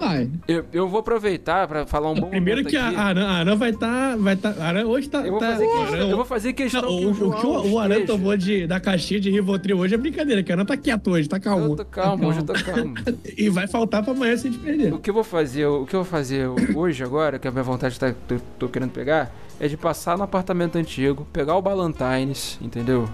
[0.00, 0.30] Vai.
[0.46, 2.96] Eu, eu vou aproveitar pra falar um bom Primeiro que a aqui.
[2.96, 4.16] Aran, a Aran vai estar.
[4.16, 5.26] vai tá, a Aran hoje tá.
[5.26, 7.46] Eu vou tá- fazer questão, Aran- eu vou fazer questão Não, que o, o que
[7.46, 8.12] o, o Aran esteja.
[8.12, 11.28] tomou de, da caixinha de Rivotril hoje é brincadeira, que o Aran tá quieto hoje,
[11.28, 11.72] tá calmo.
[11.72, 12.94] Eu tô calmo, hoje eu tô calmo.
[13.36, 14.92] E vai faltar pra amanhã se a gente perder.
[14.94, 16.46] O que eu vou fazer, o que eu vou fazer
[16.76, 20.24] hoje agora, que a minha vontade tá, tô, tô querendo pegar, é de passar no
[20.24, 23.08] apartamento antigo, pegar o Ballantines, entendeu?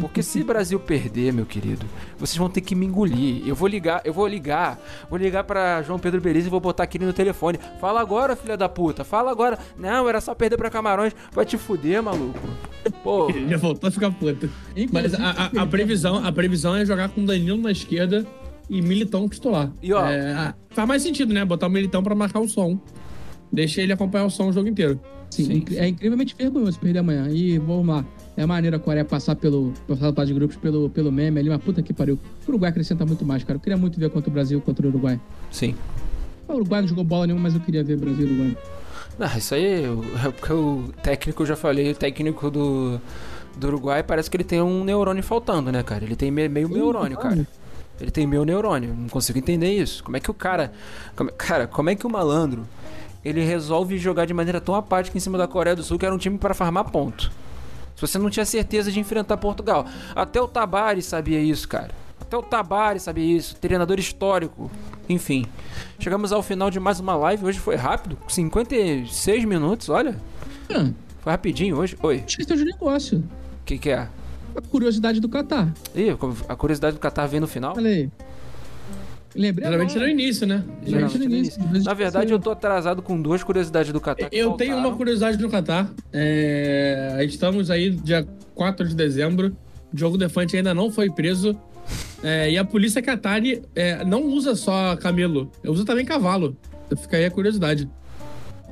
[0.00, 1.84] Porque se o Brasil perder, meu querido,
[2.18, 3.46] vocês vão ter que me engolir.
[3.46, 4.78] Eu vou ligar, eu vou ligar,
[5.10, 7.58] vou ligar pra João Pedro Berizzi e vou botar aquele no telefone.
[7.80, 9.58] Fala agora, filha da puta, fala agora.
[9.78, 11.14] Não, era só perder pra Camarões.
[11.32, 12.38] Vai te fuder, maluco.
[13.02, 14.48] Pô, Já voltou a ficar puta.
[14.92, 18.26] Mas a, a- a previsão, a previsão é jogar com Danilo na esquerda
[18.70, 19.70] e Militão titular.
[19.82, 21.44] E, ó- É, faz mais sentido, né?
[21.44, 22.78] Botar o Militão pra marcar o som.
[23.54, 24.98] Deixa ele acompanhar o som o jogo inteiro.
[25.30, 27.28] Sim, Sim, é incrivelmente vergonhoso perder amanhã.
[27.30, 28.04] E vamos lá.
[28.36, 31.62] É maneiro a Coreia passar pelo passar fase de grupos pelo, pelo meme ali, mas
[31.62, 32.18] puta que pariu.
[32.46, 33.56] O Uruguai acrescenta muito mais, cara.
[33.56, 35.20] Eu queria muito ver contra o Brasil contra o Uruguai.
[35.50, 35.74] sim.
[36.46, 38.56] O Uruguai não jogou bola nenhuma, mas eu queria ver Brasil e Uruguai.
[39.18, 43.00] Ah, isso aí é porque o técnico, eu já falei, o técnico do,
[43.56, 46.04] do Uruguai parece que ele tem um neurônio faltando, né, cara?
[46.04, 47.46] Ele tem me- meio neurônio, cara.
[48.00, 48.94] Ele tem meio neurônio.
[48.94, 50.02] Não consigo entender isso.
[50.04, 50.72] Como é que o cara.
[51.16, 52.66] como- cara, como é que o malandro
[53.24, 56.14] ele resolve jogar de maneira tão apática em cima da Coreia do Sul, que era
[56.14, 57.30] um time para farmar ponto?
[57.94, 59.86] Se você não tinha certeza de enfrentar Portugal.
[60.14, 61.90] Até o Tabari sabia isso, cara.
[62.20, 63.54] Até o Tabari sabia isso.
[63.56, 64.70] Treinador histórico.
[65.08, 65.46] Enfim.
[65.98, 67.44] Chegamos ao final de mais uma live.
[67.46, 68.18] Hoje foi rápido.
[68.28, 70.16] 56 minutos, olha.
[70.70, 71.96] Ah, Foi rapidinho hoje.
[72.02, 72.24] Oi.
[72.26, 73.18] esqueceu de negócio.
[73.18, 74.08] O que, que é?
[74.56, 75.72] A curiosidade do Catar.
[75.94, 76.16] Ih,
[76.48, 77.74] a curiosidade do Qatar vem no final.
[77.76, 78.10] Olha aí.
[79.34, 80.06] Lembrei Geralmente agora.
[80.06, 80.64] no início, né?
[80.86, 81.62] Geralmente no início.
[81.84, 84.30] Na verdade, eu tô atrasado com duas curiosidades do Qatar.
[84.30, 84.88] que Eu tenho faltaram.
[84.90, 85.90] uma curiosidade no Catar.
[86.12, 89.56] É, estamos aí dia 4 de dezembro.
[89.92, 91.58] O Diogo Defante ainda não foi preso.
[92.22, 96.56] É, e a polícia Qatari é, não usa só camelo, usa também cavalo.
[96.96, 97.88] Fica aí a curiosidade.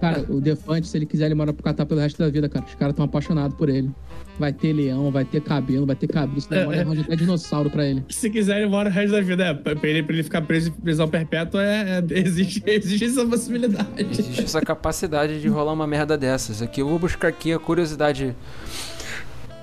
[0.01, 2.65] Cara, o Defante, se ele quiser, ele mora pro Catar pelo resto da vida, cara.
[2.65, 3.91] Os caras estão apaixonados por ele.
[4.39, 6.53] Vai ter leão, vai ter cabelo, vai ter cabrito.
[6.53, 8.03] É, Demora arranja até dinossauro pra ele.
[8.09, 9.45] Se quiser, ele mora o resto da vida.
[9.45, 13.27] É, pra, ele, pra ele ficar preso em prisão perpétua, é, é- existe, existe essa
[13.27, 13.89] possibilidade.
[13.99, 16.63] Existe essa capacidade de rolar uma merda dessas.
[16.63, 18.35] Aqui eu vou buscar aqui a curiosidade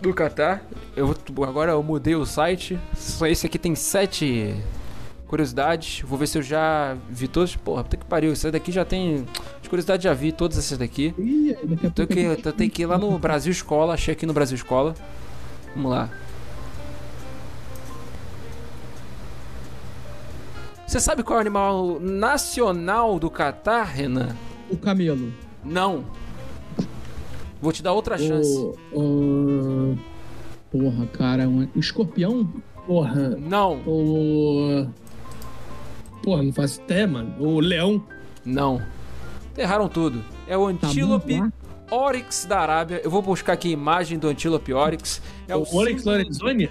[0.01, 0.61] do Qatar.
[0.95, 1.15] Eu
[1.47, 2.80] agora eu mudei o site.
[2.95, 4.55] Só esse aqui tem sete
[5.30, 6.02] curiosidades.
[6.02, 7.56] Vou ver se eu já vi todas.
[7.56, 8.32] Porra, puta que pariu.
[8.32, 9.26] Essa daqui já tem.
[9.62, 11.14] As curiosidades já vi todas essas daqui.
[11.18, 12.14] Ih, daqui a Então pouco.
[12.14, 13.94] que, eu tenho que ir lá no Brasil Escola.
[13.94, 14.96] Achei aqui no Brasil Escola.
[15.76, 16.10] Vamos lá.
[20.86, 24.36] Você sabe qual é o animal nacional do Catar, Renan?
[24.72, 25.32] O camelo.
[25.64, 26.04] Não.
[27.62, 28.50] Vou te dar outra chance.
[28.92, 29.98] O, o...
[30.72, 31.48] Porra, cara.
[31.48, 32.52] Um um escorpião?
[32.88, 33.38] Porra.
[33.38, 34.88] Não, O.
[36.24, 37.34] Porra, não faço ideia, mano.
[37.39, 38.03] O leão.
[38.45, 38.82] não.
[39.57, 40.24] Erraram tudo.
[40.47, 41.51] É o Tá antílope lá?
[41.91, 43.01] Oryx da Arábia.
[43.03, 45.22] Eu vou buscar aqui a imagem do antílope Oryx.
[45.49, 46.70] É o Oryx símbolo- Lorenzoni?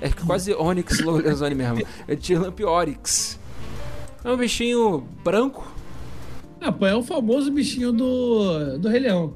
[0.00, 1.82] É quase Onyx Lorenzoni mesmo.
[2.08, 3.38] Antílope Oryx.
[4.24, 5.70] É um bichinho branco.
[6.60, 9.34] Ah, pô, é o famoso bichinho do, do Rei Leão.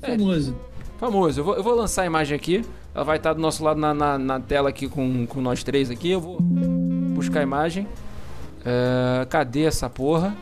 [0.00, 0.16] É.
[0.16, 0.56] Famoso.
[0.98, 1.40] Famoso.
[1.40, 2.62] Eu vou, eu vou lançar a imagem aqui.
[2.94, 5.90] Ela vai estar do nosso lado na, na, na tela aqui com, com nós três
[5.90, 6.10] aqui.
[6.10, 7.88] Eu vou buscar a imagem.
[8.64, 10.36] É, cadê essa porra?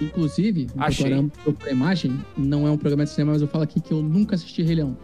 [0.00, 1.04] Inclusive, Achei.
[1.06, 1.32] procurando
[1.66, 4.34] a imagem, não é um programa de cinema, mas eu falo aqui que eu nunca
[4.34, 4.96] assisti Rei Leão.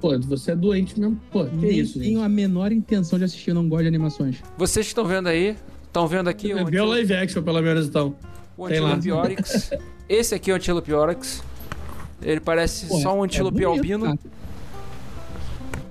[0.00, 1.20] Pô, você é doente mesmo.
[1.30, 2.24] Pô, que Nem isso, tenho gente?
[2.24, 4.42] a menor intenção de assistir, eu não gosto de animações.
[4.56, 8.14] Vocês estão vendo aí, estão vendo aqui o, Vê o live action, pelo menos, então.
[8.56, 9.70] o antílope Oryx.
[10.08, 11.42] Esse aqui é o antílope Oryx.
[12.20, 14.04] Ele parece Pô, só um é antílope bonito, albino.
[14.04, 14.18] cara.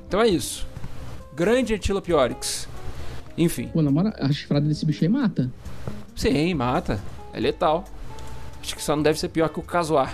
[0.07, 0.67] Então é isso.
[1.35, 2.67] Grande antílope Oryx.
[3.37, 3.67] Enfim.
[3.67, 5.51] Pô, na moral, a chifrada desse bicho aí mata.
[6.15, 6.99] Sim, mata.
[7.33, 7.85] É letal.
[8.61, 10.13] Acho que só não deve ser pior que o casuar.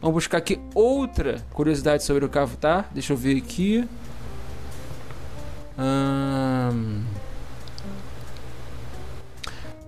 [0.00, 2.88] Vamos buscar aqui outra curiosidade sobre o Cavutar.
[2.94, 3.86] Deixa eu ver aqui.
[5.76, 7.02] Ahn,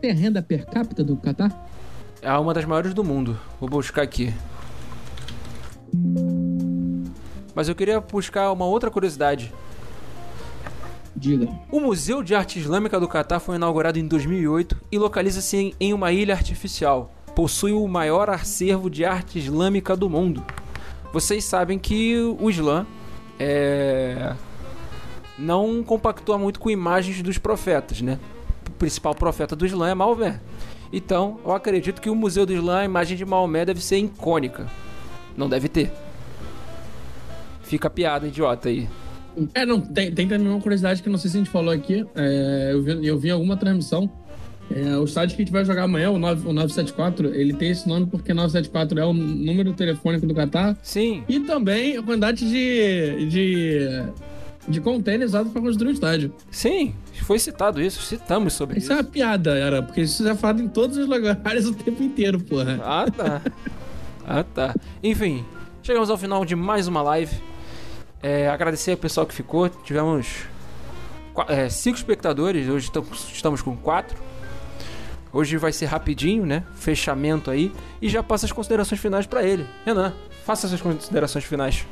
[0.00, 1.68] Tem a renda per capita do Catar?
[2.22, 3.38] É uma das maiores do mundo.
[3.60, 4.34] Vou buscar aqui.
[7.54, 9.52] Mas eu queria buscar uma outra curiosidade.
[11.14, 11.48] Diga.
[11.70, 16.12] O Museu de Arte Islâmica do Catar foi inaugurado em 2008 e localiza-se em, uma
[16.12, 17.12] ilha artificial.
[17.34, 20.44] Possui o maior acervo de arte islâmica do mundo.
[21.12, 22.86] Vocês sabem que o Islã
[23.38, 24.34] é...
[25.38, 28.18] não compactua muito com imagens dos profetas, né?
[28.68, 30.40] O principal profeta do Islã é Maomé.
[30.92, 34.68] Então, eu acredito que o Museu do Islã, a imagem de Maomé deve ser icônica.
[35.36, 35.92] Não deve ter.
[37.62, 38.88] Fica a piada idiota aí.
[39.54, 42.06] É, não, tem, tem também uma curiosidade que não sei se a gente falou aqui.
[42.14, 44.10] É, eu, vi, eu vi alguma transmissão.
[44.72, 47.70] É, o estádio que a gente vai jogar amanhã, o, 9, o 974, ele tem
[47.70, 50.76] esse nome porque 974 é o número telefônico do Qatar.
[50.82, 51.24] Sim.
[51.28, 54.02] E também a quantidade de, de,
[54.68, 56.32] de containers usados para construir o estádio.
[56.52, 58.92] Sim, foi citado isso, citamos sobre Isso isso.
[58.92, 62.00] é uma piada, era, porque isso já é falado em todos os lugares o tempo
[62.02, 62.80] inteiro, porra.
[62.84, 63.42] Ah, tá.
[64.24, 64.74] ah, tá.
[65.02, 65.44] Enfim,
[65.82, 67.49] chegamos ao final de mais uma live.
[68.22, 69.68] É, agradecer ao pessoal que ficou.
[69.68, 70.44] Tivemos
[71.48, 72.90] é, cinco espectadores, hoje
[73.32, 74.16] estamos, com quatro.
[75.32, 76.64] Hoje vai ser rapidinho, né?
[76.74, 77.72] Fechamento aí.
[78.02, 79.64] E já passa as considerações finais pra ele.
[79.86, 80.12] Renan,
[80.44, 81.86] faça suas considerações finais.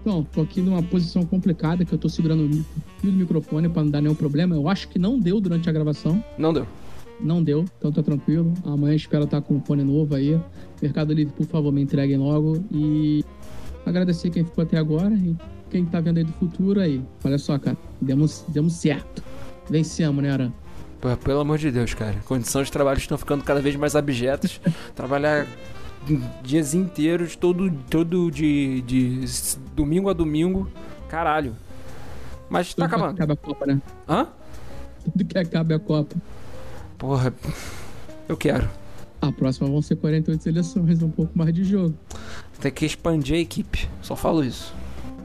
[0.00, 2.64] Então, tô aqui numa posição complicada que eu tô segurando o
[3.00, 4.54] fio do microfone pra não dar nenhum problema.
[4.54, 6.22] Eu acho que não deu durante a gravação.
[6.38, 6.66] Não deu.
[7.20, 8.52] Não deu, então tá tranquilo.
[8.64, 10.38] Amanhã espero estar com um fone novo aí.
[10.80, 12.62] Mercado Livre, por favor, me entreguem logo.
[12.70, 13.24] E
[13.84, 15.34] agradecer quem ficou até agora e
[15.74, 17.02] quem tá vendo aí do futuro aí.
[17.24, 19.24] Olha só, cara, demos, demos certo.
[19.68, 20.52] Vencemos, né, Aran?
[21.00, 22.14] Pô, pelo amor de Deus, cara.
[22.26, 24.60] Condições de trabalho estão ficando cada vez mais abjetas.
[24.94, 25.48] Trabalhar
[26.44, 29.24] dias inteiros, todo, todo de, de
[29.74, 30.70] domingo a domingo.
[31.08, 31.56] Caralho.
[32.48, 33.14] Mas tá Tudo que acabando.
[33.16, 33.82] Acabe a Copa, né?
[34.08, 34.28] Hã?
[35.02, 36.14] Tudo que acabe a Copa.
[36.96, 37.34] Porra.
[38.28, 38.70] Eu quero.
[39.20, 41.96] A próxima vão ser 48 seleções, um pouco mais de jogo.
[42.60, 43.88] Tem que expandir a equipe.
[44.02, 44.72] Só falo isso.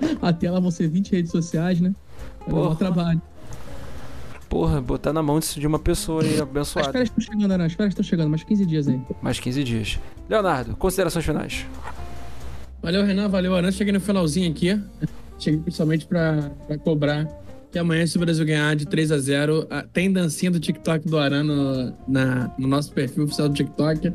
[0.22, 1.94] Até lá vão ser 20 redes sociais, né?
[2.46, 2.62] Porra.
[2.62, 3.22] maior trabalho.
[4.50, 6.92] Porra, botar na mão de uma pessoa aí As abençoada.
[6.92, 7.66] férias estão chegando, né?
[7.66, 9.00] As férias estão chegando, mais 15 dias aí.
[9.22, 10.00] Mais 15 dias.
[10.28, 11.66] Leonardo, considerações finais.
[12.82, 13.72] Valeu, Renan, valeu, Aran.
[13.72, 14.82] Cheguei no finalzinho aqui.
[15.38, 17.28] Cheguei principalmente pra, pra cobrar
[17.72, 21.08] que amanhã, se o Brasil ganhar de 3 a 0 ah, tem dancinha do TikTok
[21.08, 24.12] do Aran no, na, no nosso perfil oficial do TikTok.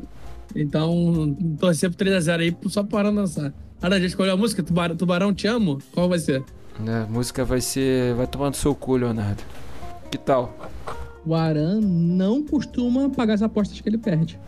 [0.57, 3.53] Então, torcer pro 3 a 0 aí só pro Aran dançar.
[3.87, 4.63] Aran, já escolheu a música?
[4.63, 5.79] Tubarão, Tubarão Te Amo?
[5.93, 6.43] Qual vai ser?
[6.87, 8.15] É, a música vai ser.
[8.15, 9.43] Vai tomar no seu cu, Leonardo.
[10.11, 10.55] Que tal?
[11.25, 14.39] O Aran não costuma pagar as apostas que ele perde.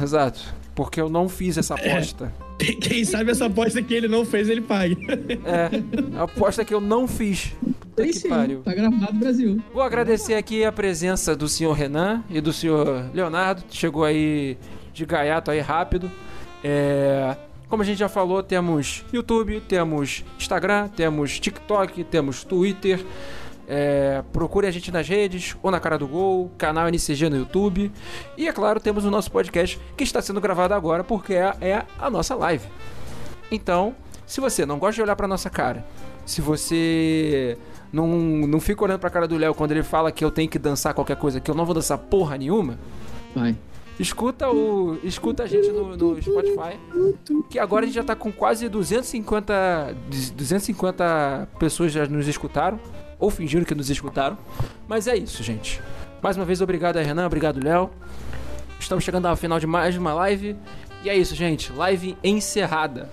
[0.00, 0.40] Exato.
[0.74, 2.32] Porque eu não fiz essa aposta.
[2.58, 4.96] Quem- Quem sabe essa aposta que ele não fez, ele pague.
[5.44, 5.70] É,
[6.18, 7.52] a aposta que eu não fiz.
[7.96, 8.60] Tem sim, pariu.
[8.62, 9.62] tá gravado Brasil.
[9.72, 13.62] Vou agradecer aqui a presença do senhor Renan e do senhor Leonardo.
[13.70, 14.56] Chegou aí
[14.92, 16.10] de gaiato aí rápido.
[16.62, 17.36] É,
[17.68, 23.04] como a gente já falou, temos YouTube, temos Instagram, temos TikTok, temos Twitter.
[23.66, 27.90] É, procure a gente nas redes ou na cara do gol, canal NCG no YouTube.
[28.36, 31.82] E é claro, temos o nosso podcast que está sendo gravado agora porque é, é
[31.98, 32.66] a nossa live.
[33.50, 33.94] Então,
[34.26, 35.84] se você não gosta de olhar pra nossa cara,
[36.26, 37.56] se você
[37.92, 40.58] não, não fica olhando pra cara do Léo quando ele fala que eu tenho que
[40.58, 42.78] dançar qualquer coisa, que eu não vou dançar porra nenhuma,
[43.34, 43.56] Vai.
[43.98, 46.78] Escuta o escuta a gente no, no Spotify,
[47.48, 49.96] que agora a gente já tá com quase 250
[50.34, 52.78] 250 pessoas já nos escutaram
[53.18, 54.36] ou fingiram que nos escutaram.
[54.88, 55.80] Mas é isso, gente.
[56.22, 57.90] Mais uma vez obrigado Renan, obrigado Léo.
[58.78, 60.56] Estamos chegando ao final de mais uma live.
[61.02, 61.72] E é isso, gente.
[61.72, 63.08] Live encerrada.